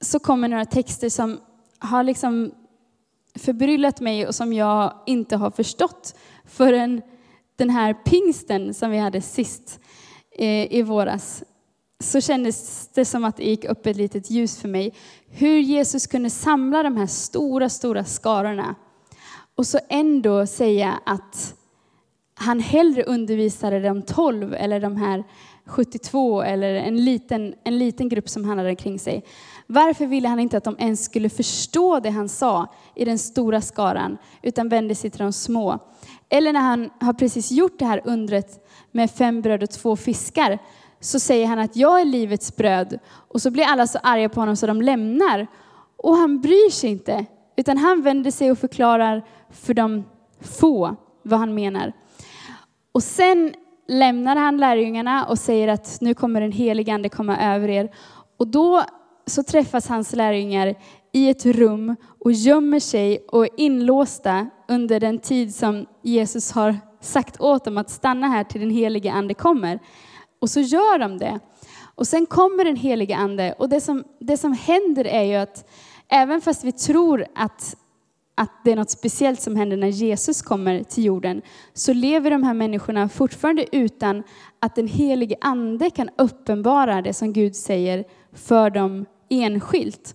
så 0.00 0.18
kommer 0.18 0.48
några 0.48 0.64
texter 0.64 1.08
som 1.08 1.40
har 1.78 2.02
liksom 2.02 2.52
förbryllat 3.36 4.00
mig 4.00 4.26
och 4.26 4.34
som 4.34 4.52
jag 4.52 4.92
inte 5.06 5.36
har 5.36 5.50
förstått 5.50 6.14
förrän 6.44 7.02
den 7.56 7.70
här 7.70 7.94
pingsten 7.94 8.74
som 8.74 8.90
vi 8.90 8.98
hade 8.98 9.20
sist 9.20 9.80
eh, 10.38 10.72
i 10.74 10.82
våras. 10.82 11.44
Så 12.04 12.20
kändes 12.20 12.88
det 12.94 13.04
som 13.04 13.24
att 13.24 13.36
det 13.36 13.44
gick 13.44 13.64
upp 13.64 13.86
ett 13.86 13.96
litet 13.96 14.30
ljus 14.30 14.58
för 14.58 14.68
mig. 14.68 14.94
Hur 15.28 15.58
Jesus 15.58 16.06
kunde 16.06 16.30
samla 16.30 16.82
de 16.82 16.96
här 16.96 17.06
stora, 17.06 17.68
stora 17.68 18.04
skarorna 18.04 18.74
och 19.54 19.66
så 19.66 19.78
ändå 19.88 20.46
säga 20.46 21.00
att 21.06 21.54
han 22.34 22.60
hellre 22.60 23.02
undervisade 23.02 23.80
de 23.80 24.02
tolv 24.02 24.54
eller 24.54 24.80
de 24.80 24.96
här 24.96 25.24
72 25.66 26.42
eller 26.42 26.74
en 26.74 27.04
liten, 27.04 27.54
en 27.64 27.78
liten 27.78 28.08
grupp 28.08 28.28
som 28.28 28.44
han 28.44 28.58
hade 28.58 28.74
kring 28.74 28.98
sig. 28.98 29.24
Varför 29.66 30.06
ville 30.06 30.28
han 30.28 30.40
inte 30.40 30.56
att 30.56 30.64
de 30.64 30.76
ens 30.78 31.04
skulle 31.04 31.28
förstå 31.28 32.00
det 32.00 32.10
han 32.10 32.28
sa 32.28 32.66
i 32.94 33.04
den 33.04 33.18
stora 33.18 33.60
skaran, 33.60 34.18
utan 34.42 34.68
vände 34.68 34.94
sig 34.94 35.10
till 35.10 35.20
de 35.20 35.32
små? 35.32 35.78
Eller 36.28 36.52
när 36.52 36.60
han 36.60 36.90
har 37.00 37.12
precis 37.12 37.50
gjort 37.50 37.78
det 37.78 37.84
här 37.84 38.00
undret 38.04 38.66
med 38.92 39.10
fem 39.10 39.42
bröd 39.42 39.62
och 39.62 39.70
två 39.70 39.96
fiskar, 39.96 40.58
så 41.00 41.20
säger 41.20 41.46
han 41.46 41.58
att 41.58 41.76
jag 41.76 42.00
är 42.00 42.04
livets 42.04 42.56
bröd. 42.56 42.98
Och 43.12 43.42
så 43.42 43.50
blir 43.50 43.64
alla 43.64 43.86
så 43.86 43.98
arga 44.02 44.28
på 44.28 44.40
honom 44.40 44.56
så 44.56 44.66
de 44.66 44.82
lämnar. 44.82 45.46
Och 45.96 46.16
han 46.16 46.40
bryr 46.40 46.70
sig 46.70 46.90
inte, 46.90 47.26
utan 47.56 47.78
han 47.78 48.02
vänder 48.02 48.30
sig 48.30 48.50
och 48.50 48.58
förklarar 48.58 49.24
för 49.50 49.74
de 49.74 50.04
få 50.40 50.96
vad 51.22 51.38
han 51.38 51.54
menar. 51.54 51.92
Och 52.92 53.02
sen 53.02 53.54
lämnar 53.88 54.36
han 54.36 54.56
lärjungarna 54.56 55.26
och 55.26 55.38
säger 55.38 55.68
att 55.68 55.98
nu 56.00 56.14
kommer 56.14 56.40
den 56.40 56.52
helige 56.52 56.94
ande 56.94 57.08
komma 57.08 57.54
över 57.54 57.68
er. 57.68 57.90
Och 58.36 58.48
då 58.48 58.82
så 59.26 59.42
träffas 59.42 59.88
hans 59.88 60.12
lärjungar 60.12 60.74
i 61.12 61.28
ett 61.28 61.46
rum 61.46 61.96
och 62.20 62.32
gömmer 62.32 62.80
sig 62.80 63.18
och 63.28 63.44
är 63.44 63.50
inlåsta 63.56 64.50
under 64.68 65.00
den 65.00 65.18
tid 65.18 65.54
som 65.54 65.86
Jesus 66.02 66.52
har 66.52 66.76
sagt 67.00 67.40
åt 67.40 67.64
dem 67.64 67.78
att 67.78 67.90
stanna 67.90 68.28
här 68.28 68.44
till 68.44 68.60
den 68.60 68.70
helige 68.70 69.12
ande 69.12 69.34
kommer. 69.34 69.78
Och 70.40 70.50
så 70.50 70.60
gör 70.60 70.98
de 70.98 71.18
det. 71.18 71.40
Och 71.94 72.06
sen 72.06 72.26
kommer 72.26 72.64
den 72.64 72.76
helige 72.76 73.16
ande 73.16 73.54
och 73.58 73.68
det 73.68 73.80
som, 73.80 74.04
det 74.20 74.36
som 74.36 74.52
händer 74.52 75.04
är 75.04 75.22
ju 75.22 75.34
att 75.34 75.70
även 76.08 76.40
fast 76.40 76.64
vi 76.64 76.72
tror 76.72 77.26
att 77.34 77.76
att 78.38 78.50
det 78.64 78.72
är 78.72 78.76
något 78.76 78.90
speciellt 78.90 79.40
som 79.40 79.56
händer 79.56 79.76
när 79.76 79.88
Jesus 79.88 80.42
kommer 80.42 80.82
till 80.82 81.04
jorden, 81.04 81.42
så 81.74 81.92
lever 81.92 82.30
de 82.30 82.42
här 82.42 82.54
människorna 82.54 83.08
fortfarande 83.08 83.76
utan 83.76 84.22
att 84.60 84.74
den 84.74 84.88
helige 84.88 85.36
ande 85.40 85.90
kan 85.90 86.10
uppenbara 86.18 87.02
det 87.02 87.12
som 87.12 87.32
Gud 87.32 87.56
säger 87.56 88.04
för 88.32 88.70
dem 88.70 89.06
enskilt. 89.28 90.14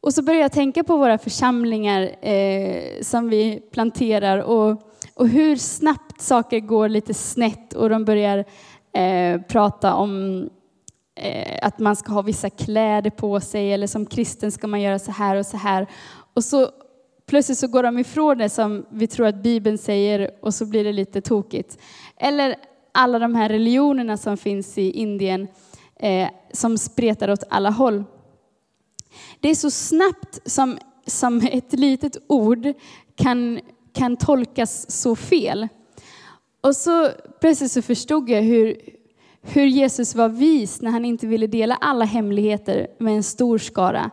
Och 0.00 0.14
så 0.14 0.22
börjar 0.22 0.40
jag 0.40 0.52
tänka 0.52 0.84
på 0.84 0.96
våra 0.96 1.18
församlingar 1.18 2.26
eh, 2.26 3.00
som 3.02 3.28
vi 3.28 3.60
planterar 3.72 4.38
och, 4.38 4.82
och 5.14 5.28
hur 5.28 5.56
snabbt 5.56 6.20
saker 6.20 6.60
går 6.60 6.88
lite 6.88 7.14
snett 7.14 7.72
och 7.72 7.90
de 7.90 8.04
börjar 8.04 8.44
eh, 8.92 9.40
prata 9.40 9.94
om 9.94 10.42
eh, 11.14 11.58
att 11.62 11.78
man 11.78 11.96
ska 11.96 12.12
ha 12.12 12.22
vissa 12.22 12.50
kläder 12.50 13.10
på 13.10 13.40
sig 13.40 13.72
eller 13.72 13.86
som 13.86 14.06
kristen 14.06 14.52
ska 14.52 14.66
man 14.66 14.80
göra 14.80 14.98
så 14.98 15.12
här 15.12 15.36
och 15.36 15.46
så 15.46 15.56
här. 15.56 15.86
Och 16.34 16.44
så 16.44 16.70
plötsligt 17.28 17.58
så 17.58 17.66
går 17.66 17.82
de 17.82 17.98
ifrån 17.98 18.38
det 18.38 18.48
som 18.48 18.86
vi 18.90 19.06
tror 19.06 19.26
att 19.26 19.42
Bibeln 19.42 19.78
säger 19.78 20.30
och 20.40 20.54
så 20.54 20.66
blir 20.66 20.84
det 20.84 20.92
lite 20.92 21.20
tokigt. 21.20 21.78
Eller 22.16 22.56
alla 22.92 23.18
de 23.18 23.34
här 23.34 23.48
religionerna 23.48 24.16
som 24.16 24.36
finns 24.36 24.78
i 24.78 24.90
Indien 24.90 25.48
eh, 25.96 26.28
som 26.52 26.78
spretar 26.78 27.30
åt 27.30 27.44
alla 27.50 27.70
håll. 27.70 28.04
Det 29.40 29.50
är 29.50 29.54
så 29.54 29.70
snabbt 29.70 30.40
som, 30.44 30.78
som 31.06 31.40
ett 31.52 31.72
litet 31.72 32.16
ord 32.26 32.72
kan, 33.16 33.60
kan 33.94 34.16
tolkas 34.16 34.90
så 34.90 35.16
fel. 35.16 35.68
Och 36.60 36.76
så 36.76 37.08
plötsligt 37.40 37.72
så 37.72 37.82
förstod 37.82 38.30
jag 38.30 38.42
hur, 38.42 38.76
hur 39.42 39.66
Jesus 39.66 40.14
var 40.14 40.28
vis 40.28 40.80
när 40.80 40.90
han 40.90 41.04
inte 41.04 41.26
ville 41.26 41.46
dela 41.46 41.74
alla 41.74 42.04
hemligheter 42.04 42.86
med 42.98 43.16
en 43.16 43.22
stor 43.22 43.58
skara 43.58 44.10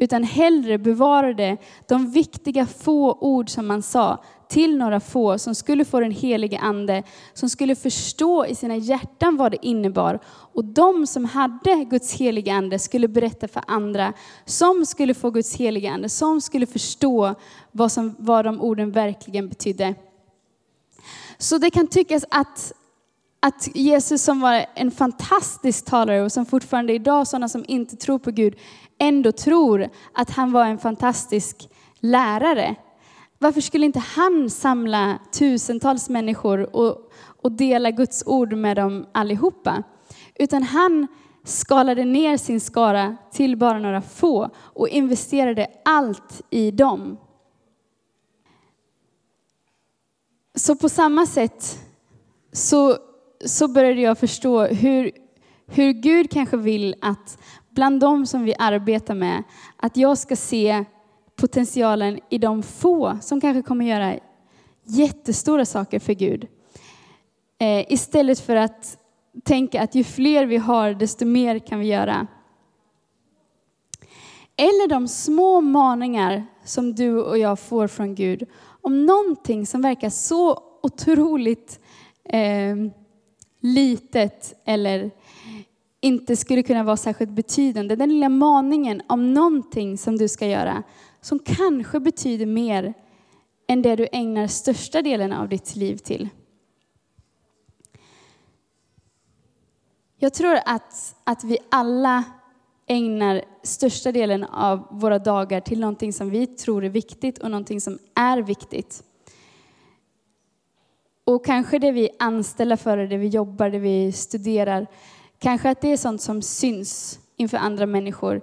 utan 0.00 0.24
hellre 0.24 0.78
bevarade 0.78 1.56
de 1.88 2.10
viktiga 2.10 2.66
få 2.66 3.18
ord 3.20 3.50
som 3.50 3.66
man 3.66 3.82
sa 3.82 4.24
till 4.48 4.76
några 4.76 5.00
få 5.00 5.38
som 5.38 5.54
skulle 5.54 5.84
få 5.84 6.00
den 6.00 6.10
helige 6.10 6.58
ande, 6.58 7.02
som 7.34 7.48
skulle 7.48 7.74
förstå 7.74 8.46
i 8.46 8.54
sina 8.54 8.76
hjärtan 8.76 9.36
vad 9.36 9.52
det 9.52 9.66
innebar. 9.66 10.18
Och 10.26 10.64
de 10.64 11.06
som 11.06 11.24
hade 11.24 11.84
Guds 11.90 12.12
helige 12.12 12.52
ande 12.52 12.78
skulle 12.78 13.08
berätta 13.08 13.48
för 13.48 13.62
andra, 13.66 14.12
som 14.44 14.86
skulle 14.86 15.14
få 15.14 15.30
Guds 15.30 15.56
helige 15.56 15.90
ande, 15.90 16.08
som 16.08 16.40
skulle 16.40 16.66
förstå 16.66 17.34
vad, 17.72 17.92
som, 17.92 18.14
vad 18.18 18.44
de 18.44 18.60
orden 18.60 18.92
verkligen 18.92 19.48
betydde. 19.48 19.94
Så 21.38 21.58
det 21.58 21.70
kan 21.70 21.86
tyckas 21.86 22.24
att 22.30 22.72
att 23.40 23.76
Jesus 23.76 24.22
som 24.22 24.40
var 24.40 24.66
en 24.74 24.90
fantastisk 24.90 25.84
talare 25.84 26.22
och 26.22 26.32
som 26.32 26.46
fortfarande 26.46 26.92
idag 26.92 27.26
sådana 27.26 27.48
som 27.48 27.64
inte 27.68 27.96
tror 27.96 28.18
på 28.18 28.30
Gud 28.30 28.54
ändå 28.98 29.32
tror 29.32 29.88
att 30.12 30.30
han 30.30 30.52
var 30.52 30.64
en 30.64 30.78
fantastisk 30.78 31.68
lärare. 32.00 32.76
Varför 33.38 33.60
skulle 33.60 33.86
inte 33.86 33.98
han 33.98 34.50
samla 34.50 35.18
tusentals 35.32 36.08
människor 36.08 36.76
och, 36.76 37.10
och 37.42 37.52
dela 37.52 37.90
Guds 37.90 38.22
ord 38.26 38.52
med 38.52 38.76
dem 38.76 39.06
allihopa? 39.12 39.82
Utan 40.34 40.62
han 40.62 41.06
skalade 41.44 42.04
ner 42.04 42.36
sin 42.36 42.60
skara 42.60 43.16
till 43.32 43.56
bara 43.56 43.78
några 43.78 44.02
få 44.02 44.50
och 44.56 44.88
investerade 44.88 45.66
allt 45.84 46.42
i 46.50 46.70
dem. 46.70 47.16
Så 50.54 50.76
på 50.76 50.88
samma 50.88 51.26
sätt 51.26 51.78
så 52.52 52.98
så 53.44 53.68
började 53.68 54.00
jag 54.00 54.18
förstå 54.18 54.64
hur, 54.64 55.10
hur 55.68 55.92
Gud 55.92 56.30
kanske 56.30 56.56
vill 56.56 56.94
att 57.00 57.38
bland 57.70 58.00
de 58.00 58.26
som 58.26 58.44
vi 58.44 58.54
arbetar 58.58 59.14
med, 59.14 59.42
att 59.76 59.96
jag 59.96 60.18
ska 60.18 60.36
se 60.36 60.84
potentialen 61.36 62.20
i 62.30 62.38
de 62.38 62.62
få 62.62 63.18
som 63.20 63.40
kanske 63.40 63.62
kommer 63.62 63.84
göra 63.84 64.18
jättestora 64.84 65.64
saker 65.64 65.98
för 65.98 66.12
Gud. 66.12 66.46
Eh, 67.58 67.92
istället 67.92 68.40
för 68.40 68.56
att 68.56 68.98
tänka 69.44 69.82
att 69.82 69.94
ju 69.94 70.04
fler 70.04 70.46
vi 70.46 70.56
har, 70.56 70.94
desto 70.94 71.24
mer 71.24 71.58
kan 71.58 71.78
vi 71.78 71.86
göra. 71.86 72.26
Eller 74.56 74.88
de 74.88 75.08
små 75.08 75.60
maningar 75.60 76.46
som 76.64 76.94
du 76.94 77.22
och 77.22 77.38
jag 77.38 77.58
får 77.58 77.86
från 77.86 78.14
Gud 78.14 78.46
om 78.80 79.06
någonting 79.06 79.66
som 79.66 79.82
verkar 79.82 80.10
så 80.10 80.62
otroligt 80.82 81.80
eh, 82.24 82.76
litet 83.60 84.54
eller 84.64 85.10
inte 86.00 86.36
skulle 86.36 86.62
kunna 86.62 86.84
vara 86.84 86.96
särskilt 86.96 87.30
betydande. 87.30 87.96
Den 87.96 88.08
lilla 88.08 88.28
maningen 88.28 89.02
om 89.06 89.34
någonting 89.34 89.98
som 89.98 90.16
du 90.16 90.28
ska 90.28 90.46
göra 90.46 90.82
som 91.20 91.38
kanske 91.38 92.00
betyder 92.00 92.46
mer 92.46 92.94
än 93.68 93.82
det 93.82 93.96
du 93.96 94.08
ägnar 94.12 94.46
största 94.46 95.02
delen 95.02 95.32
av 95.32 95.48
ditt 95.48 95.76
liv 95.76 95.96
till. 95.96 96.28
Jag 100.16 100.34
tror 100.34 100.58
att, 100.64 101.14
att 101.24 101.44
vi 101.44 101.58
alla 101.70 102.24
ägnar 102.86 103.42
största 103.62 104.12
delen 104.12 104.44
av 104.44 104.86
våra 104.90 105.18
dagar 105.18 105.60
till 105.60 105.80
någonting 105.80 106.12
som 106.12 106.30
vi 106.30 106.46
tror 106.46 106.84
är 106.84 106.88
viktigt 106.88 107.38
och 107.38 107.50
någonting 107.50 107.80
som 107.80 107.98
är 108.14 108.42
viktigt. 108.42 109.02
Och 111.24 111.44
kanske 111.44 111.78
det 111.78 111.92
vi 111.92 112.08
är 112.08 112.14
anställda 112.18 112.76
för, 112.76 112.96
det 112.96 113.16
vi 113.16 113.28
jobbar, 113.28 113.70
det 113.70 113.78
vi 113.78 114.12
studerar, 114.12 114.86
kanske 115.38 115.70
att 115.70 115.80
det 115.80 115.92
är 115.92 115.96
sånt 115.96 116.22
som 116.22 116.42
syns 116.42 117.18
inför 117.36 117.56
andra 117.56 117.86
människor. 117.86 118.42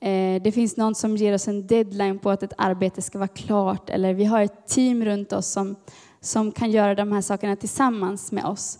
Eh, 0.00 0.42
det 0.42 0.52
finns 0.54 0.76
någon 0.76 0.94
som 0.94 1.16
ger 1.16 1.34
oss 1.34 1.48
en 1.48 1.66
deadline 1.66 2.18
på 2.18 2.30
att 2.30 2.42
ett 2.42 2.52
arbete 2.58 3.02
ska 3.02 3.18
vara 3.18 3.28
klart, 3.28 3.90
eller 3.90 4.14
vi 4.14 4.24
har 4.24 4.40
ett 4.40 4.66
team 4.66 5.04
runt 5.04 5.32
oss 5.32 5.46
som, 5.46 5.76
som 6.20 6.52
kan 6.52 6.70
göra 6.70 6.94
de 6.94 7.12
här 7.12 7.20
sakerna 7.20 7.56
tillsammans 7.56 8.32
med 8.32 8.44
oss. 8.44 8.78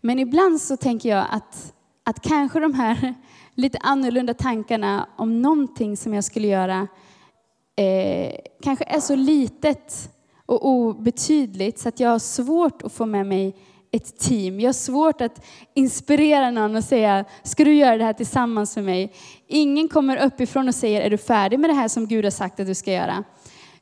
Men 0.00 0.18
ibland 0.18 0.60
så 0.60 0.76
tänker 0.76 1.08
jag 1.08 1.26
att, 1.30 1.74
att 2.04 2.20
kanske 2.20 2.60
de 2.60 2.74
här 2.74 3.14
lite 3.54 3.78
annorlunda 3.78 4.34
tankarna 4.34 5.08
om 5.16 5.42
någonting 5.42 5.96
som 5.96 6.14
jag 6.14 6.24
skulle 6.24 6.48
göra 6.48 6.88
eh, 7.76 8.34
kanske 8.62 8.84
är 8.84 9.00
så 9.00 9.14
litet 9.14 10.10
och 10.46 10.66
obetydligt 10.66 11.78
så 11.78 11.88
att 11.88 12.00
jag 12.00 12.10
har 12.10 12.18
svårt 12.18 12.82
att 12.82 12.92
få 12.92 13.06
med 13.06 13.26
mig 13.26 13.56
ett 13.92 14.18
team. 14.18 14.60
Jag 14.60 14.68
har 14.68 14.72
svårt 14.72 15.20
att 15.20 15.44
inspirera 15.74 16.50
någon 16.50 16.76
och 16.76 16.84
säga, 16.84 17.24
ska 17.42 17.64
du 17.64 17.74
göra 17.74 17.96
det 17.96 18.04
här 18.04 18.12
tillsammans 18.12 18.76
med 18.76 18.84
mig? 18.84 19.12
Ingen 19.46 19.88
kommer 19.88 20.26
uppifrån 20.26 20.68
och 20.68 20.74
säger, 20.74 21.00
är 21.00 21.10
du 21.10 21.18
färdig 21.18 21.58
med 21.58 21.70
det 21.70 21.74
här 21.74 21.88
som 21.88 22.06
Gud 22.06 22.24
har 22.24 22.30
sagt 22.30 22.60
att 22.60 22.66
du 22.66 22.74
ska 22.74 22.92
göra? 22.92 23.24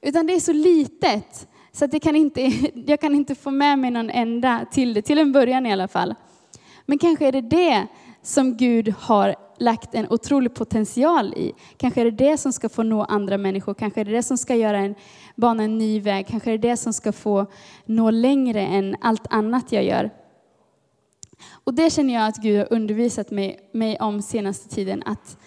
Utan 0.01 0.27
det 0.27 0.33
är 0.33 0.41
så 0.41 0.53
litet 0.53 1.49
så 1.73 1.85
att 1.85 1.91
det 1.91 2.01
kan 2.01 2.17
inte, 2.17 2.43
jag 2.87 3.01
kan 3.01 3.15
inte 3.15 3.35
få 3.35 3.51
med 3.51 3.79
mig 3.79 3.91
någon 3.91 4.11
enda 4.11 4.67
till 4.73 4.95
det, 4.95 5.03
till 5.03 5.19
en 5.19 5.33
början 5.33 5.67
i 5.67 5.73
alla 5.73 5.89
fall. 5.89 6.15
Men 6.87 6.99
kanske 6.99 7.27
är 7.27 7.33
det 7.33 7.41
det 7.41 7.87
som 8.23 8.57
Gud 8.57 8.95
har 8.99 9.37
lagt 9.61 9.95
en 9.95 10.07
otrolig 10.11 10.55
potential 10.55 11.35
i. 11.35 11.53
Kanske 11.77 12.01
är 12.01 12.05
det 12.05 12.11
det 12.11 12.39
som 12.39 12.53
ska 12.53 12.69
få 12.69 12.83
nå 12.83 13.05
andra 13.05 13.39
människor, 13.39 13.75
kanske 13.75 14.01
är 14.01 14.05
det 14.05 14.13
det 14.13 14.23
som 14.23 14.39
ska 14.39 14.55
göra 14.55 14.79
en, 14.79 14.95
bana 15.37 15.63
en 15.63 15.79
ny 15.79 16.01
väg, 16.01 16.27
kanske 16.27 16.51
är 16.51 16.59
det 16.59 16.69
det 16.69 16.77
som 16.77 16.93
ska 16.93 17.13
få 17.13 17.47
nå 17.85 18.11
längre 18.11 18.61
än 18.61 18.97
allt 19.01 19.27
annat 19.31 19.73
jag 19.73 19.85
gör. 19.85 20.11
Och 21.65 21.75
det 21.75 21.93
känner 21.93 22.15
jag 22.15 22.27
att 22.27 22.37
Gud 22.37 22.59
har 22.59 22.73
undervisat 22.73 23.31
mig, 23.31 23.71
mig 23.73 23.99
om 24.01 24.23
senaste 24.23 24.69
tiden, 24.69 25.03
att, 25.07 25.39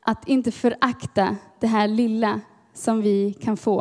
att 0.00 0.28
inte 0.28 0.50
förakta 0.50 1.36
det 1.60 1.66
här 1.66 1.88
lilla 1.88 2.40
som 2.74 3.02
vi 3.02 3.32
kan 3.32 3.56
få. 3.56 3.80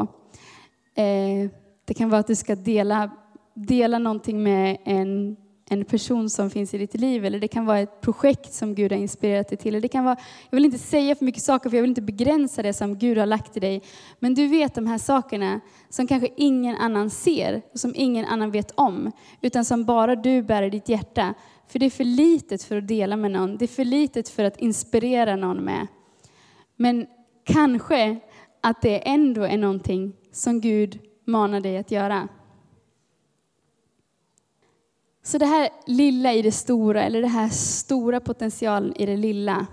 Eh, 0.96 1.50
det 1.86 1.94
kan 1.94 2.10
vara 2.10 2.20
att 2.20 2.28
du 2.28 2.36
ska 2.36 2.56
dela, 2.56 3.12
dela 3.54 4.00
någonting 4.00 4.44
med 4.44 4.78
en 4.86 5.38
en 5.70 5.86
person 5.86 6.30
som 6.30 6.50
finns 6.50 6.74
i 6.74 6.78
ditt 6.78 6.94
liv 6.94 7.26
eller 7.26 7.40
det 7.40 7.48
kan 7.48 7.66
vara 7.66 7.80
ett 7.80 8.02
projekt 8.02 8.54
som 8.54 8.76
Gud 8.76 8.92
har 8.92 9.00
inspirerat 9.00 9.50
dig 9.50 9.58
till. 9.58 9.82
det 9.82 9.88
kan 9.88 10.04
vara, 10.04 10.18
jag 10.50 10.56
vill 10.56 10.66
inte 10.66 10.78
säga 10.78 11.16
för 11.16 11.26
mycket 11.26 11.44
saker 11.44 11.70
för 11.70 11.78
jag 11.78 11.82
vill 11.82 11.92
inte 11.92 12.02
begränsa 12.02 12.62
det 12.62 12.74
som 12.74 12.98
Gud 12.98 13.18
har 13.18 13.26
lagt 13.26 13.58
i 13.58 13.60
dig. 13.60 13.84
Men 14.20 14.34
du 14.34 14.48
vet 14.48 14.76
de 14.76 14.88
här 14.88 14.98
sakerna 14.98 15.60
som 15.90 16.08
kanske 16.08 16.30
ingen 16.38 16.76
annan 16.76 17.10
ser 17.10 17.62
och 17.74 17.80
som 17.80 17.94
ingen 17.96 18.26
annan 18.26 18.52
vet 18.52 18.72
om. 18.72 19.12
Utan 19.42 19.66
som 19.66 19.86
bara 19.86 20.16
du 20.16 20.42
bär 20.44 20.64
i 20.64 20.70
ditt 20.70 20.90
hjärta. 20.90 21.34
För 21.68 21.80
det 21.80 21.86
är 21.86 21.90
för 21.90 22.04
litet 22.04 22.64
för 22.64 22.78
att 22.78 22.88
dela 22.88 23.18
med 23.18 23.32
någon. 23.32 23.58
Det 23.58 23.66
är 23.66 23.68
för 23.68 23.86
litet 23.86 24.30
för 24.30 24.44
att 24.44 24.58
inspirera 24.58 25.36
någon 25.36 25.64
med. 25.64 25.88
Men 26.76 27.06
kanske 27.44 28.20
att 28.62 28.82
det 28.82 29.08
ändå 29.08 29.44
är 29.44 29.58
någonting 29.58 30.14
som 30.32 30.62
Gud 30.62 31.00
manar 31.26 31.62
dig 31.62 31.78
att 31.78 31.92
göra. 31.92 32.28
Så 35.24 35.38
det 35.38 35.46
här 35.46 35.70
lilla 35.86 36.34
i 36.34 36.42
det 36.42 36.52
stora, 36.52 37.04
eller 37.04 37.22
det 37.22 37.28
här 37.28 37.50
stora 37.50 38.20
potentialen 38.20 38.94
i 38.96 39.06
det 39.06 39.18
lilla. 39.18 39.68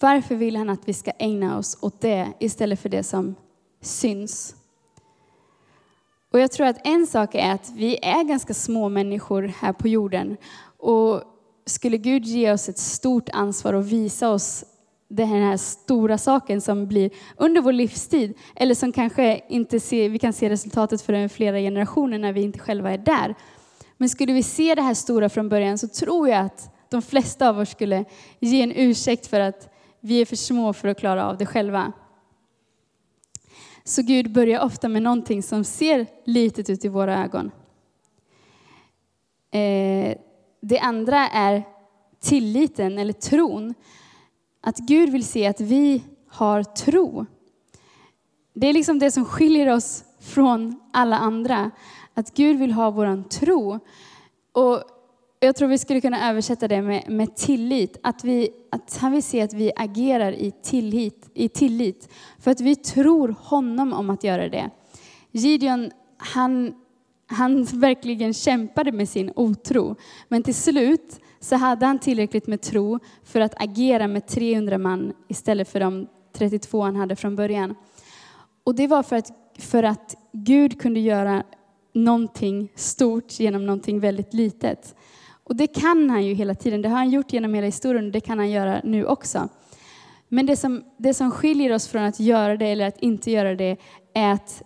Varför 0.00 0.34
vill 0.34 0.56
han 0.56 0.70
att 0.70 0.88
vi 0.88 0.92
ska 0.92 1.10
ägna 1.10 1.58
oss 1.58 1.78
åt 1.80 2.00
det 2.00 2.32
istället 2.38 2.80
för 2.80 2.88
det 2.88 3.02
som 3.02 3.34
syns? 3.80 4.56
Och 6.32 6.40
jag 6.40 6.52
tror 6.52 6.66
att 6.66 6.86
en 6.86 7.06
sak 7.06 7.34
är 7.34 7.52
att 7.52 7.70
vi 7.70 7.98
är 8.02 8.24
ganska 8.24 8.54
små 8.54 8.88
människor 8.88 9.42
här 9.42 9.72
på 9.72 9.88
jorden. 9.88 10.36
Och 10.78 11.22
skulle 11.66 11.96
Gud 11.96 12.24
ge 12.24 12.52
oss 12.52 12.68
ett 12.68 12.78
stort 12.78 13.28
ansvar 13.32 13.72
och 13.72 13.92
visa 13.92 14.30
oss 14.30 14.64
den 15.08 15.28
här 15.28 15.56
stora 15.56 16.18
saken 16.18 16.60
som 16.60 16.86
blir 16.86 17.10
under 17.36 17.60
vår 17.60 17.72
livstid, 17.72 18.38
eller 18.56 18.74
som 18.74 18.92
kanske 18.92 19.40
inte 19.48 19.80
ser, 19.80 20.08
vi 20.08 20.18
kan 20.18 20.32
se 20.32 20.50
resultatet 20.50 21.02
för 21.02 21.28
flera 21.28 21.56
generationer 21.58 22.18
när 22.18 22.32
vi 22.32 22.42
inte 22.42 22.58
själva 22.58 22.90
är 22.90 22.98
där, 22.98 23.34
men 24.02 24.08
skulle 24.08 24.32
vi 24.32 24.42
se 24.42 24.74
det 24.74 24.82
här 24.82 24.94
stora 24.94 25.28
från 25.28 25.48
början 25.48 25.78
så 25.78 25.88
tror 25.88 26.28
jag 26.28 26.40
att 26.46 26.70
de 26.88 27.02
flesta 27.02 27.48
av 27.48 27.58
oss 27.58 27.70
skulle 27.70 28.04
ge 28.40 28.62
en 28.62 28.72
ursäkt 28.72 29.26
för 29.26 29.40
att 29.40 29.74
vi 30.00 30.20
är 30.20 30.26
för 30.26 30.36
små 30.36 30.72
för 30.72 30.88
att 30.88 30.98
klara 30.98 31.26
av 31.26 31.36
det 31.36 31.46
själva. 31.46 31.92
Så 33.84 34.02
Gud 34.02 34.32
börjar 34.32 34.64
ofta 34.64 34.88
med 34.88 35.02
någonting 35.02 35.42
som 35.42 35.64
ser 35.64 36.06
litet 36.24 36.70
ut 36.70 36.84
i 36.84 36.88
våra 36.88 37.24
ögon. 37.24 37.50
Eh, 39.50 40.18
det 40.60 40.78
andra 40.78 41.28
är 41.28 41.62
tilliten 42.20 42.98
eller 42.98 43.12
tron. 43.12 43.74
Att 44.60 44.78
Gud 44.78 45.10
vill 45.10 45.24
se 45.24 45.46
att 45.46 45.60
vi 45.60 46.02
har 46.28 46.62
tro. 46.62 47.26
Det 48.54 48.66
är 48.66 48.72
liksom 48.72 48.98
det 48.98 49.10
som 49.10 49.24
skiljer 49.24 49.74
oss 49.74 50.04
från 50.20 50.80
alla 50.92 51.18
andra. 51.18 51.70
Att 52.14 52.34
Gud 52.34 52.58
vill 52.58 52.72
ha 52.72 52.90
våran 52.90 53.24
tro. 53.24 53.78
Och 54.52 54.82
jag 55.40 55.56
tror 55.56 55.68
vi 55.68 55.78
skulle 55.78 56.00
kunna 56.00 56.30
översätta 56.30 56.68
det 56.68 56.82
med, 56.82 57.10
med 57.10 57.36
tillit. 57.36 57.96
Att, 58.02 58.24
vi, 58.24 58.50
att 58.70 58.98
han 59.00 59.12
vill 59.12 59.22
se 59.22 59.40
att 59.42 59.52
vi 59.52 59.72
agerar 59.76 60.32
i 60.32 60.52
tillit, 60.62 61.30
i 61.34 61.48
tillit. 61.48 62.08
För 62.38 62.50
att 62.50 62.60
vi 62.60 62.76
tror 62.76 63.36
honom 63.38 63.92
om 63.92 64.10
att 64.10 64.24
göra 64.24 64.48
det. 64.48 64.70
Gideon, 65.30 65.90
han, 66.16 66.74
han 67.26 67.64
verkligen 67.64 68.34
kämpade 68.34 68.92
med 68.92 69.08
sin 69.08 69.32
otro. 69.36 69.96
Men 70.28 70.42
till 70.42 70.54
slut 70.54 71.20
så 71.40 71.56
hade 71.56 71.86
han 71.86 71.98
tillräckligt 71.98 72.46
med 72.46 72.60
tro 72.60 72.98
för 73.24 73.40
att 73.40 73.62
agera 73.62 74.08
med 74.08 74.26
300 74.26 74.78
man 74.78 75.12
istället 75.28 75.68
för 75.68 75.80
de 75.80 76.06
32 76.32 76.82
han 76.82 76.96
hade 76.96 77.16
från 77.16 77.36
början. 77.36 77.74
Och 78.64 78.74
det 78.74 78.86
var 78.86 79.02
för 79.02 79.16
att, 79.16 79.30
för 79.58 79.82
att 79.82 80.16
Gud 80.32 80.80
kunde 80.80 81.00
göra 81.00 81.42
någonting 81.92 82.72
stort 82.74 83.40
genom 83.40 83.66
någonting 83.66 84.00
väldigt 84.00 84.34
litet. 84.34 84.94
Och 85.44 85.56
det 85.56 85.66
kan 85.66 86.10
han 86.10 86.24
ju 86.24 86.34
hela 86.34 86.54
tiden. 86.54 86.82
Det 86.82 86.88
har 86.88 86.96
han 86.96 87.10
gjort 87.10 87.32
genom 87.32 87.54
hela 87.54 87.66
historien 87.66 88.06
och 88.06 88.12
det 88.12 88.20
kan 88.20 88.38
han 88.38 88.50
göra 88.50 88.80
nu 88.84 89.06
också. 89.06 89.48
Men 90.28 90.46
det 90.46 90.56
som, 90.56 90.84
det 90.96 91.14
som 91.14 91.30
skiljer 91.30 91.72
oss 91.72 91.88
från 91.88 92.02
att 92.02 92.20
göra 92.20 92.56
det 92.56 92.66
eller 92.66 92.86
att 92.88 92.98
inte 92.98 93.30
göra 93.30 93.54
det 93.54 93.76
är 94.14 94.32
att 94.32 94.62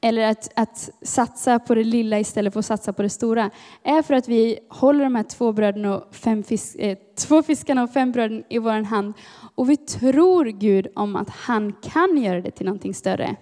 eller 0.00 0.22
att, 0.22 0.52
att 0.56 0.90
satsa 1.02 1.58
på 1.58 1.74
det 1.74 1.84
lilla 1.84 2.18
istället 2.18 2.52
för 2.52 2.60
att 2.60 2.66
satsa 2.66 2.92
på 2.92 3.02
det 3.02 3.08
stora, 3.08 3.50
är 3.82 4.02
för 4.02 4.14
att 4.14 4.28
vi 4.28 4.58
håller 4.68 5.04
de 5.04 5.14
här 5.14 5.22
två, 5.22 5.52
bröden 5.52 5.84
och 5.84 6.14
fem 6.14 6.42
fisk, 6.42 6.76
eh, 6.78 6.98
två 7.18 7.42
fiskarna 7.42 7.82
och 7.82 7.92
fem 7.92 8.12
bröden 8.12 8.44
i 8.48 8.58
vår 8.58 8.84
hand 8.84 9.14
och 9.54 9.70
vi 9.70 9.76
tror 9.76 10.44
Gud 10.44 10.86
om 10.94 11.16
att 11.16 11.30
han 11.30 11.72
kan 11.72 12.16
göra 12.16 12.40
det 12.40 12.50
till 12.50 12.66
någonting 12.66 12.94
större. 12.94 13.36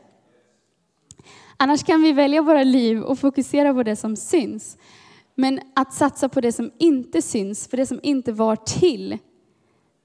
Annars 1.62 1.82
kan 1.82 2.02
vi 2.02 2.12
välja 2.12 2.42
våra 2.42 2.62
liv 2.62 3.02
och 3.02 3.18
fokusera 3.18 3.74
på 3.74 3.82
det 3.82 3.96
som 3.96 4.16
syns. 4.16 4.78
Men 5.34 5.60
att 5.74 5.92
satsa 5.92 6.28
på 6.28 6.40
det 6.40 6.52
som 6.52 6.70
inte 6.78 7.22
syns, 7.22 7.68
för 7.68 7.76
det 7.76 7.86
som 7.86 8.00
inte 8.02 8.32
var 8.32 8.56
till, 8.56 9.18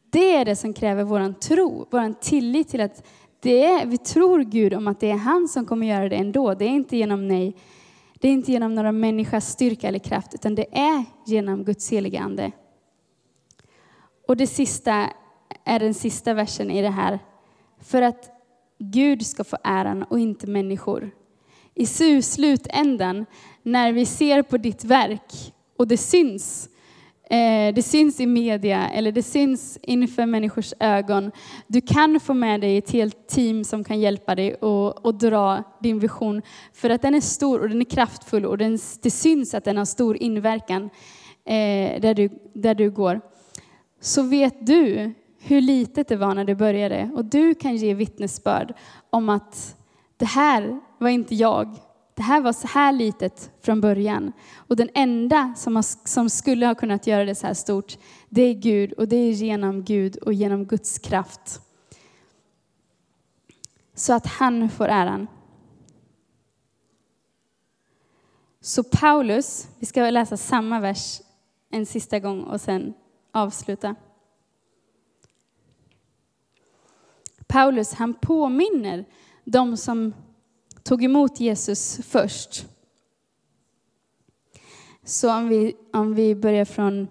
det 0.09 0.35
är 0.35 0.45
det 0.45 0.55
som 0.55 0.73
kräver 0.73 1.03
vår 1.03 1.33
tro, 1.33 1.87
vår 1.91 2.13
tillit 2.21 2.69
till 2.69 2.81
att 2.81 3.07
det 3.39 3.65
är, 3.65 3.85
vi 3.85 3.97
tror 3.97 4.39
Gud 4.39 4.73
om 4.73 4.87
att 4.87 4.99
det 4.99 5.11
är 5.11 5.17
han 5.17 5.47
som 5.47 5.65
kommer 5.65 5.87
göra 5.87 6.09
det 6.09 6.15
ändå. 6.15 6.53
Det 6.53 6.65
är 6.65 6.69
inte 6.69 6.97
genom 6.97 7.27
nej, 7.27 7.55
det 8.13 8.27
är 8.27 8.31
inte 8.31 8.51
genom 8.51 8.75
några 8.75 8.91
människas 8.91 9.49
styrka 9.49 9.87
eller 9.87 9.99
kraft, 9.99 10.33
utan 10.33 10.55
det 10.55 10.77
är 10.77 11.05
genom 11.25 11.63
Guds 11.63 11.91
heliga 11.91 12.21
Ande. 12.21 12.51
Och 14.27 14.37
det 14.37 14.47
sista 14.47 15.09
är 15.63 15.79
den 15.79 15.93
sista 15.93 16.33
versen 16.33 16.71
i 16.71 16.81
det 16.81 16.89
här. 16.89 17.19
För 17.81 18.01
att 18.01 18.29
Gud 18.79 19.25
ska 19.25 19.43
få 19.43 19.57
äran 19.63 20.03
och 20.03 20.19
inte 20.19 20.47
människor. 20.47 21.11
I 21.79 22.21
slutändan, 22.21 23.25
när 23.63 23.91
vi 23.91 24.05
ser 24.05 24.41
på 24.41 24.57
ditt 24.57 24.83
verk 24.83 25.53
och 25.77 25.87
det 25.87 25.97
syns, 25.97 26.69
eh, 27.29 27.73
det 27.73 27.83
syns 27.85 28.19
i 28.19 28.25
media 28.25 28.89
eller 28.89 29.11
det 29.11 29.23
syns 29.23 29.79
inför 29.81 30.25
människors 30.25 30.73
ögon. 30.79 31.31
Du 31.67 31.81
kan 31.81 32.19
få 32.19 32.33
med 32.33 32.61
dig 32.61 32.77
ett 32.77 32.91
helt 32.91 33.27
team 33.27 33.63
som 33.63 33.83
kan 33.83 33.99
hjälpa 33.99 34.35
dig 34.35 34.55
och, 34.55 35.05
och 35.05 35.15
dra 35.15 35.63
din 35.79 35.99
vision. 35.99 36.41
För 36.73 36.89
att 36.89 37.01
den 37.01 37.15
är 37.15 37.21
stor 37.21 37.61
och 37.61 37.69
den 37.69 37.81
är 37.81 37.85
kraftfull 37.85 38.45
och 38.45 38.57
den, 38.57 38.79
det 39.01 39.11
syns 39.11 39.53
att 39.53 39.63
den 39.63 39.77
har 39.77 39.85
stor 39.85 40.17
inverkan 40.17 40.83
eh, 41.45 42.01
där, 42.01 42.13
du, 42.13 42.29
där 42.53 42.75
du 42.75 42.91
går. 42.91 43.21
Så 44.01 44.21
vet 44.21 44.65
du 44.67 45.13
hur 45.39 45.61
litet 45.61 46.07
det 46.07 46.15
var 46.15 46.35
när 46.35 46.45
du 46.45 46.55
började 46.55 47.09
och 47.15 47.25
du 47.25 47.55
kan 47.55 47.75
ge 47.75 47.93
vittnesbörd 47.93 48.73
om 49.09 49.29
att 49.29 49.75
det 50.17 50.25
här 50.25 50.79
var 50.97 51.09
inte 51.09 51.35
jag, 51.35 51.79
det 52.17 52.23
här 52.23 52.41
var 52.41 52.53
så 52.53 52.67
här 52.67 52.91
litet 52.91 53.51
från 53.61 53.81
början. 53.81 54.31
Och 54.55 54.75
den 54.75 54.89
enda 54.93 55.53
som, 55.57 55.75
har, 55.75 56.07
som 56.07 56.29
skulle 56.29 56.65
ha 56.65 56.75
kunnat 56.75 57.07
göra 57.07 57.25
det 57.25 57.35
så 57.35 57.47
här 57.47 57.53
stort, 57.53 57.97
det 58.29 58.41
är 58.41 58.53
Gud. 58.53 58.93
Och 58.93 59.07
det 59.07 59.15
är 59.15 59.31
genom 59.31 59.83
Gud 59.83 60.17
och 60.17 60.33
genom 60.33 60.65
Guds 60.65 60.99
kraft. 60.99 61.61
Så 63.93 64.13
att 64.13 64.25
han 64.25 64.69
får 64.69 64.87
äran. 64.87 65.27
Så 68.61 68.83
Paulus, 68.83 69.67
vi 69.79 69.85
ska 69.85 70.09
läsa 70.09 70.37
samma 70.37 70.79
vers 70.79 71.21
en 71.69 71.85
sista 71.85 72.19
gång 72.19 72.43
och 72.43 72.61
sen 72.61 72.93
avsluta. 73.31 73.95
Paulus, 77.47 77.93
han 77.93 78.13
påminner 78.13 79.05
de 79.43 79.77
som 79.77 80.13
tog 80.87 81.03
emot 81.03 81.39
Jesus 81.39 81.99
först. 82.03 82.65
Så 85.03 85.33
om 85.33 85.47
vi, 85.47 85.75
om 85.93 86.13
vi 86.13 86.35
börjar 86.35 86.65
från 86.65 87.07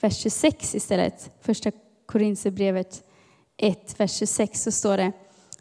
vers 0.00 0.16
26 0.16 0.74
istället, 0.74 1.30
första 1.40 1.70
Korinthierbrevet 2.06 3.02
1, 3.56 4.00
vers 4.00 4.18
26, 4.18 4.62
så 4.62 4.72
står 4.72 4.96
det 4.96 5.12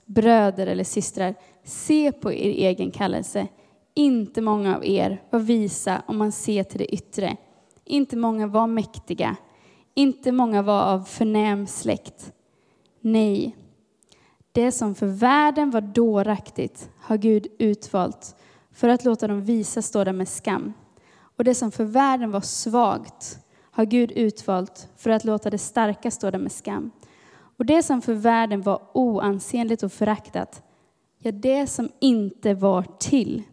Bröder 0.05 0.67
eller 0.67 0.83
systrar, 0.83 1.35
se 1.63 2.11
på 2.11 2.33
er 2.33 2.49
egen 2.49 2.91
kallelse. 2.91 3.47
Inte 3.93 4.41
många 4.41 4.75
av 4.75 4.85
er 4.85 5.21
var 5.29 5.39
visa 5.39 6.03
om 6.07 6.17
man 6.17 6.31
ser 6.31 6.63
till 6.63 6.79
det 6.79 6.93
yttre. 6.93 7.37
Inte 7.85 8.15
många 8.15 8.47
var 8.47 8.67
mäktiga. 8.67 9.35
Inte 9.93 10.31
många 10.31 10.61
var 10.61 10.81
av 10.81 11.03
förnäm 11.03 11.67
släkt. 11.67 12.33
Nej, 13.01 13.55
det 14.53 14.71
som 14.71 14.95
för 14.95 15.07
världen 15.07 15.71
var 15.71 15.81
dåraktigt 15.81 16.89
har 16.99 17.17
Gud 17.17 17.47
utvalt 17.59 18.35
för 18.71 18.89
att 18.89 19.05
låta 19.05 19.27
dem 19.27 19.41
visa 19.41 19.81
stå 19.81 20.03
där 20.03 20.13
med 20.13 20.27
skam. 20.27 20.73
Och 21.15 21.43
det 21.43 21.55
som 21.55 21.71
för 21.71 21.83
världen 21.83 22.31
var 22.31 22.41
svagt 22.41 23.39
har 23.71 23.85
Gud 23.85 24.11
utvalt 24.11 24.89
för 24.97 25.09
att 25.09 25.23
låta 25.25 25.49
det 25.49 25.57
starka 25.57 26.11
stå 26.11 26.31
där 26.31 26.39
med 26.39 26.51
skam. 26.51 26.91
Och 27.57 27.65
det 27.65 27.83
som 27.83 28.01
för 28.01 28.13
världen 28.13 28.61
var 28.61 28.81
oansenligt 28.93 29.83
och 29.83 29.93
föraktat, 29.93 30.63
ja, 31.17 31.31
det 31.31 31.67
som 31.67 31.89
inte 31.99 32.53
var 32.53 32.85
till, 32.99 33.43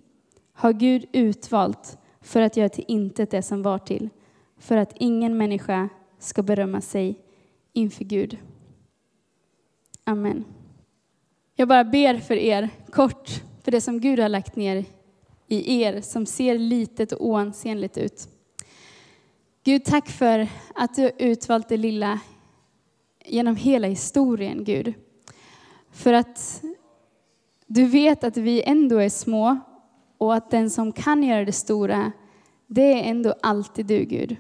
har 0.53 0.73
Gud 0.73 1.07
utvalt 1.13 1.99
för 2.21 2.41
att 2.41 2.57
göra 2.57 2.69
till 2.69 2.85
intet 2.89 3.31
det 3.31 3.43
som 3.43 3.63
var 3.63 3.79
till, 3.79 4.09
för 4.59 4.77
att 4.77 4.93
ingen 4.97 5.39
människa 5.39 5.89
ska 6.19 6.43
berömma 6.43 6.81
sig 6.81 7.21
inför 7.73 8.05
Gud. 8.05 8.39
Amen. 10.05 10.45
Jag 11.61 11.69
bara 11.69 11.85
ber 11.85 12.19
för 12.19 12.35
er 12.37 12.69
kort, 12.91 13.43
för 13.65 13.71
det 13.71 13.81
som 13.81 14.01
Gud 14.01 14.19
har 14.19 14.29
lagt 14.29 14.57
ner 14.57 14.85
i 15.49 15.83
er 15.83 16.01
som 16.01 16.27
ser 16.27 16.59
litet 16.59 17.13
och 17.13 17.27
oansenligt 17.27 17.99
ut. 17.99 18.29
Gud, 19.65 19.85
tack 19.85 20.09
för 20.09 20.49
att 20.75 20.95
du 20.95 21.03
har 21.03 21.13
utvalt 21.19 21.69
det 21.69 21.77
lilla 21.77 22.21
genom 23.25 23.57
hela 23.57 23.87
historien, 23.87 24.65
Gud. 24.65 24.95
För 25.91 26.13
att 26.13 26.63
du 27.67 27.85
vet 27.85 28.25
att 28.25 28.37
vi 28.37 28.63
ändå 28.63 28.99
är 28.99 29.09
små 29.09 29.59
och 30.19 30.35
att 30.35 30.51
den 30.51 30.71
som 30.71 30.93
kan 30.93 31.23
göra 31.23 31.45
det 31.45 31.53
stora, 31.53 32.13
det 32.67 32.93
är 32.93 33.11
ändå 33.11 33.35
alltid 33.43 33.87
du, 33.87 34.05
Gud. 34.05 34.37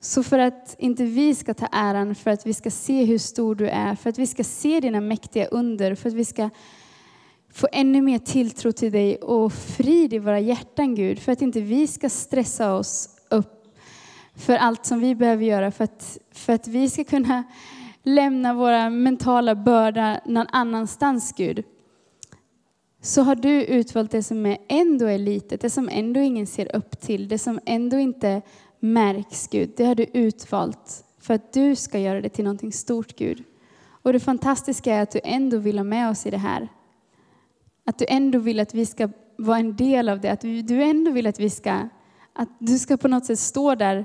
Så 0.00 0.22
för 0.22 0.38
att 0.38 0.76
inte 0.78 1.04
vi 1.04 1.34
ska 1.34 1.54
ta 1.54 1.66
äran, 1.72 2.14
för 2.14 2.30
att 2.30 2.46
vi 2.46 2.54
ska 2.54 2.70
se 2.70 3.04
hur 3.04 3.18
stor 3.18 3.54
du 3.54 3.68
är, 3.68 3.94
för 3.94 4.10
att 4.10 4.18
vi 4.18 4.26
ska 4.26 4.44
se 4.44 4.80
dina 4.80 5.00
mäktiga 5.00 5.46
under, 5.46 5.94
för 5.94 6.08
att 6.08 6.14
vi 6.14 6.24
ska 6.24 6.50
få 7.52 7.68
ännu 7.72 8.02
mer 8.02 8.18
tilltro 8.18 8.72
till 8.72 8.92
dig 8.92 9.16
och 9.16 9.52
frid 9.52 10.12
i 10.12 10.18
våra 10.18 10.40
hjärtan, 10.40 10.94
Gud, 10.94 11.18
för 11.18 11.32
att 11.32 11.42
inte 11.42 11.60
vi 11.60 11.86
ska 11.86 12.08
stressa 12.08 12.74
oss 12.74 13.08
upp 13.30 13.58
för 14.34 14.56
allt 14.56 14.86
som 14.86 15.00
vi 15.00 15.14
behöver 15.14 15.44
göra, 15.44 15.70
för 15.70 15.84
att, 15.84 16.18
för 16.32 16.52
att 16.52 16.68
vi 16.68 16.90
ska 16.90 17.04
kunna 17.04 17.44
lämna 18.02 18.54
våra 18.54 18.90
mentala 18.90 19.54
börda 19.54 20.20
någon 20.26 20.46
annanstans, 20.52 21.34
Gud. 21.36 21.64
Så 23.02 23.22
har 23.22 23.34
du 23.34 23.64
utvalt 23.64 24.10
det 24.10 24.22
som 24.22 24.46
är 24.46 24.58
ändå 24.68 25.06
är 25.06 25.18
litet, 25.18 25.60
det 25.60 25.70
som 25.70 25.88
ändå 25.92 26.20
ingen 26.20 26.46
ser 26.46 26.76
upp 26.76 27.00
till, 27.00 27.28
det 27.28 27.38
som 27.38 27.60
ändå 27.66 27.98
inte 27.98 28.42
märks, 28.80 29.48
Gud. 29.48 29.72
Det 29.76 29.84
har 29.84 29.94
du 29.94 30.06
utvalt 30.12 31.04
för 31.20 31.34
att 31.34 31.52
du 31.52 31.76
ska 31.76 31.98
göra 31.98 32.20
det 32.20 32.28
till 32.28 32.44
någonting 32.44 32.72
stort, 32.72 33.16
Gud. 33.16 33.44
Och 34.02 34.12
det 34.12 34.20
fantastiska 34.20 34.94
är 34.94 35.02
att 35.02 35.10
du 35.10 35.20
ändå 35.24 35.58
vill 35.58 35.78
ha 35.78 35.84
med 35.84 36.10
oss 36.10 36.26
i 36.26 36.30
det 36.30 36.38
här. 36.38 36.68
Att 37.84 37.98
du 37.98 38.06
ändå 38.08 38.38
vill 38.38 38.60
att 38.60 38.74
vi 38.74 38.86
ska 38.86 39.08
vara 39.36 39.58
en 39.58 39.76
del 39.76 40.08
av 40.08 40.20
det. 40.20 40.28
Att 40.32 40.40
du 40.40 40.82
ändå 40.82 41.10
vill 41.10 41.26
att 41.26 41.40
vi 41.40 41.50
ska, 41.50 41.88
att 42.32 42.48
du 42.58 42.78
ska 42.78 42.96
på 42.96 43.08
något 43.08 43.26
sätt 43.26 43.38
stå 43.38 43.74
där 43.74 44.04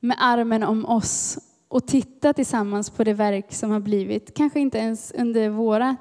med 0.00 0.16
armen 0.20 0.62
om 0.62 0.86
oss 0.86 1.38
och 1.68 1.86
titta 1.86 2.32
tillsammans 2.32 2.90
på 2.90 3.04
det 3.04 3.14
verk 3.14 3.52
som 3.52 3.70
har 3.70 3.80
blivit. 3.80 4.34
Kanske 4.34 4.60
inte 4.60 4.78
ens 4.78 5.12
under 5.12 5.48
våra, 5.48 5.96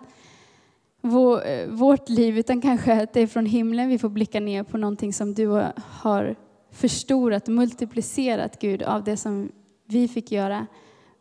vårt 1.67 2.09
liv, 2.09 2.37
utan 2.37 2.61
kanske 2.61 3.03
att 3.03 3.13
det 3.13 3.21
är 3.21 3.27
från 3.27 3.45
himlen 3.45 3.89
vi 3.89 3.97
får 3.97 4.09
blicka 4.09 4.39
ner 4.39 4.63
på 4.63 4.77
någonting 4.77 5.13
som 5.13 5.33
du 5.33 5.47
har 5.75 6.35
förstorat, 6.71 7.47
och 7.47 7.53
multiplicerat 7.53 8.59
Gud 8.59 8.83
av 8.83 9.03
det 9.03 9.17
som 9.17 9.51
vi 9.85 10.07
fick 10.07 10.31
göra 10.31 10.67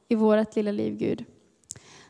i 0.09 0.15
vårt 0.15 0.57
lilla 0.57 0.73
liv, 0.73 0.97
Gud. 0.97 1.25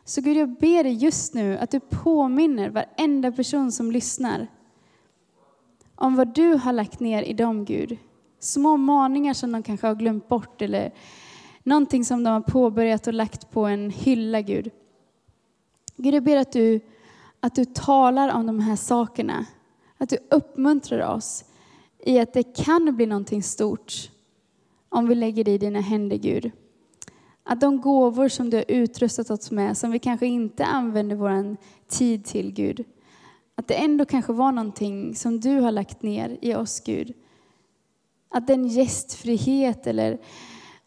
Så 0.05 0.21
Gud, 0.21 0.37
jag 0.37 0.49
ber 0.49 0.85
dig 0.85 0.93
just 0.93 1.35
nu 1.35 1.59
att 1.59 1.71
du 1.71 1.81
påminner 1.81 2.71
varenda 2.71 3.33
person 3.33 3.73
som 3.73 3.93
lyssnar 3.93 4.47
om 5.95 6.17
vad 6.17 6.35
du 6.35 6.55
har 6.55 6.73
lagt 6.73 7.01
ner 7.01 7.23
i 7.23 7.33
dem, 7.33 7.65
Gud. 7.65 7.99
Små 8.39 8.77
maningar 8.77 9.35
som 9.35 9.53
de 9.53 9.63
kanske 9.63 9.87
har 9.87 9.95
glömt 9.95 10.29
bort 10.29 10.63
eller 10.63 10.93
någonting 11.63 12.05
som 12.05 12.25
de 12.25 12.31
har 12.31 12.41
påbörjat 12.41 13.07
och 13.07 13.15
lagt 13.15 13.51
på 13.51 13.67
en 13.67 13.91
hylla, 13.91 14.41
Gud. 14.41 14.71
Gud, 15.97 16.15
jag 16.15 16.25
ber 16.25 16.37
att 16.37 16.53
du, 16.53 16.81
att 17.41 17.55
du 17.55 17.65
talar 17.65 18.35
om 18.35 18.47
de 18.47 18.61
här 18.61 18.77
sakerna, 18.77 19.47
att 19.99 20.09
du 20.09 20.19
uppmuntrar 20.31 21.15
oss 21.15 21.45
i 22.09 22.19
att 22.19 22.33
det 22.33 22.43
kan 22.43 22.97
bli 22.97 23.07
någonting 23.07 23.43
stort 23.43 24.11
om 24.89 25.09
vi 25.09 25.15
lägger 25.15 25.45
det 25.45 25.51
i 25.51 25.59
dina 25.59 25.81
händer, 25.81 26.17
Gud. 26.17 26.51
Att 27.43 27.61
de 27.61 27.81
gåvor 27.81 28.29
som 28.29 28.51
du 28.51 28.57
har 28.57 28.65
utrustat 28.69 29.31
oss 29.31 29.51
med, 29.51 29.77
som 29.77 29.91
vi 29.91 29.99
kanske 29.99 30.27
inte 30.27 30.65
använder 30.65 31.17
vår 31.17 31.57
tid 31.89 32.25
till, 32.25 32.53
Gud, 32.53 32.85
att 33.55 33.69
det 33.69 33.75
ändå 33.75 34.05
kanske 34.05 34.33
var 34.33 34.53
någonting 34.53 35.15
som 35.15 35.41
du 35.41 35.61
har 35.61 35.73
lagt 35.73 36.03
ner 36.03 36.39
i 36.43 36.55
oss, 36.55 36.81
Gud. 36.81 37.15
Att 38.29 38.47
den 38.47 38.69
gästfrihet 38.69 39.87
eller 39.87 40.19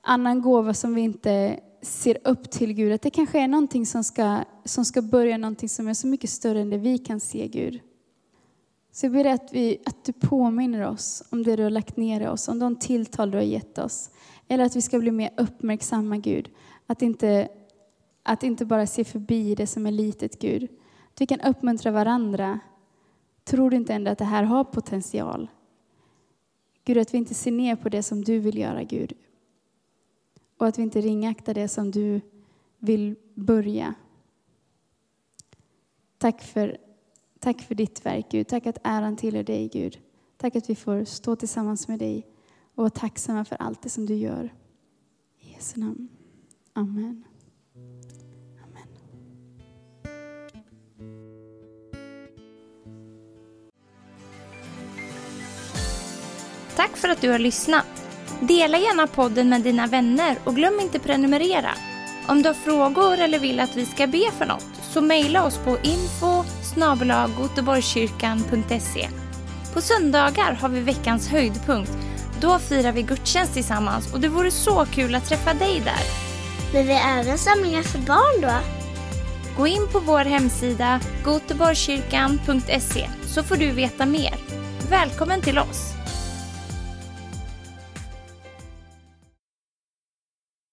annan 0.02 0.42
gåva 0.42 0.74
som 0.74 0.96
vi 0.96 1.02
inte 1.02 1.60
ser 1.82 2.18
upp 2.24 2.52
till 2.52 2.74
Gud, 2.74 2.94
att 2.94 3.02
det 3.02 3.10
kanske 3.10 3.40
är 3.40 3.48
någonting 3.48 3.86
som 3.86 4.04
ska, 4.04 4.40
som 4.66 4.86
ska 4.86 5.02
börja 5.02 5.38
någonting 5.38 5.70
som 5.70 5.88
är 5.88 5.94
så 5.94 6.08
mycket 6.08 6.30
större 6.30 6.62
än 6.62 6.70
det 6.70 6.78
vi 6.78 6.98
kan 6.98 7.20
se, 7.20 7.48
Gud. 7.48 7.80
Så 8.92 9.06
jag 9.06 9.14
ber 9.14 9.26
att, 9.26 9.54
vi, 9.54 9.82
att 9.86 10.06
du 10.06 10.14
påminner 10.14 10.88
oss 10.88 11.24
om 11.30 11.44
det 11.44 11.56
du 11.56 11.64
har 11.64 11.70
lagt 11.70 11.98
ner 11.98 12.22
i 12.22 12.28
oss, 12.28 12.48
om 12.48 12.60
de 12.60 12.76
tilltal 12.76 13.32
du 13.32 13.38
har 13.38 13.46
gett 13.46 13.78
oss. 13.78 14.10
Eller 14.48 14.66
att 14.66 14.76
vi 14.76 14.82
ska 14.82 15.00
bli 15.00 15.12
mer 15.12 15.30
uppmärksamma, 15.38 16.18
Gud. 16.18 16.50
Att 16.88 17.02
inte, 17.02 17.50
att 18.24 18.44
inte 18.44 18.66
bara 18.66 18.88
se 18.88 19.04
förbi 19.04 19.56
det 19.56 19.68
som 19.68 19.86
är 19.86 19.92
litet, 19.92 20.40
Gud. 20.40 20.64
Att 21.14 21.22
vi 21.22 21.26
kan 21.26 21.42
uppmuntra 21.42 21.92
varandra. 21.92 22.60
Tror 23.44 23.70
du 23.70 23.78
inte 23.78 23.94
ändå 23.94 24.12
att 24.12 24.18
det 24.18 24.26
här 24.26 24.44
har 24.44 24.64
potential? 24.64 25.50
Gud, 26.84 26.98
att 26.98 27.14
vi 27.14 27.18
inte 27.18 27.34
ser 27.34 27.52
ner 27.52 27.76
på 27.76 27.90
det 27.90 28.04
som 28.04 28.24
du 28.24 28.40
vill 28.40 28.58
göra, 28.58 28.84
Gud. 28.84 29.14
Och 30.58 30.68
att 30.68 30.78
vi 30.80 30.84
inte 30.84 31.02
ringaktar 31.02 31.54
det 31.54 31.68
som 31.68 31.92
du 31.92 32.22
vill 32.80 33.16
börja. 33.36 33.94
Tack 36.18 36.42
för, 36.42 36.78
tack 37.42 37.62
för 37.62 37.76
ditt 37.76 38.06
verk, 38.06 38.26
Gud. 38.32 38.48
Tack 38.48 38.66
att 38.66 38.78
äran 38.84 39.16
tillhör 39.16 39.44
dig, 39.44 39.70
Gud. 39.74 40.00
Tack 40.38 40.56
att 40.56 40.70
vi 40.70 40.76
får 40.76 41.06
stå 41.06 41.36
tillsammans 41.36 41.88
med 41.88 42.00
dig 42.00 42.28
och 42.76 42.84
vara 42.84 42.90
tacksamma 42.90 43.46
för 43.46 43.56
allt 43.56 43.82
det 43.82 43.90
som 43.90 44.06
du 44.06 44.16
gör. 44.16 44.54
I 45.40 45.54
Jesu 45.54 45.80
namn. 45.80 46.10
Amen. 46.74 47.24
Amen. 48.64 48.88
Tack 56.76 56.98
för 56.98 57.10
att 57.10 57.22
du 57.22 57.30
har 57.30 57.40
lyssnat. 57.40 57.86
Dela 58.42 58.78
gärna 58.78 59.08
podden 59.08 59.50
med 59.50 59.62
dina 59.62 59.88
vänner 59.88 60.38
och 60.44 60.56
glöm 60.56 60.80
inte 60.80 61.00
prenumerera. 61.00 61.72
Om 62.28 62.42
du 62.42 62.50
har 62.50 62.54
frågor 62.54 63.18
eller 63.20 63.40
vill 63.40 63.60
att 63.60 63.78
vi 63.78 63.86
ska 63.86 64.08
be 64.08 64.32
för 64.32 64.46
något 64.46 64.66
så 64.94 65.02
mejla 65.02 65.46
oss 65.46 65.58
på 65.58 65.78
info 65.84 66.61
på 69.74 69.82
söndagar 69.82 70.54
har 70.54 70.70
vi 70.70 70.80
veckans 70.80 71.28
höjdpunkt. 71.30 71.92
Då 72.42 72.60
firar 72.60 72.92
vi 72.92 73.02
gudstjänst 73.02 73.54
tillsammans 73.54 74.14
och 74.14 74.20
det 74.20 74.28
vore 74.28 74.52
så 74.52 74.86
kul 74.86 75.16
att 75.16 75.26
träffa 75.26 75.54
dig 75.54 75.82
där. 75.86 76.04
Men 76.74 76.88
vi 76.88 76.94
har 76.94 77.20
även 77.20 77.38
samlingar 77.38 77.84
för 77.84 78.00
barn 78.00 78.42
då? 78.42 78.54
Gå 79.58 79.68
in 79.68 79.88
på 79.92 80.00
vår 80.00 80.26
hemsida 80.26 81.00
goteborgskyrkan.se 81.24 83.10
så 83.26 83.44
får 83.44 83.56
du 83.56 83.72
veta 83.72 84.06
mer. 84.06 84.36
Välkommen 84.90 85.42
till 85.42 85.60
oss! 85.60 86.01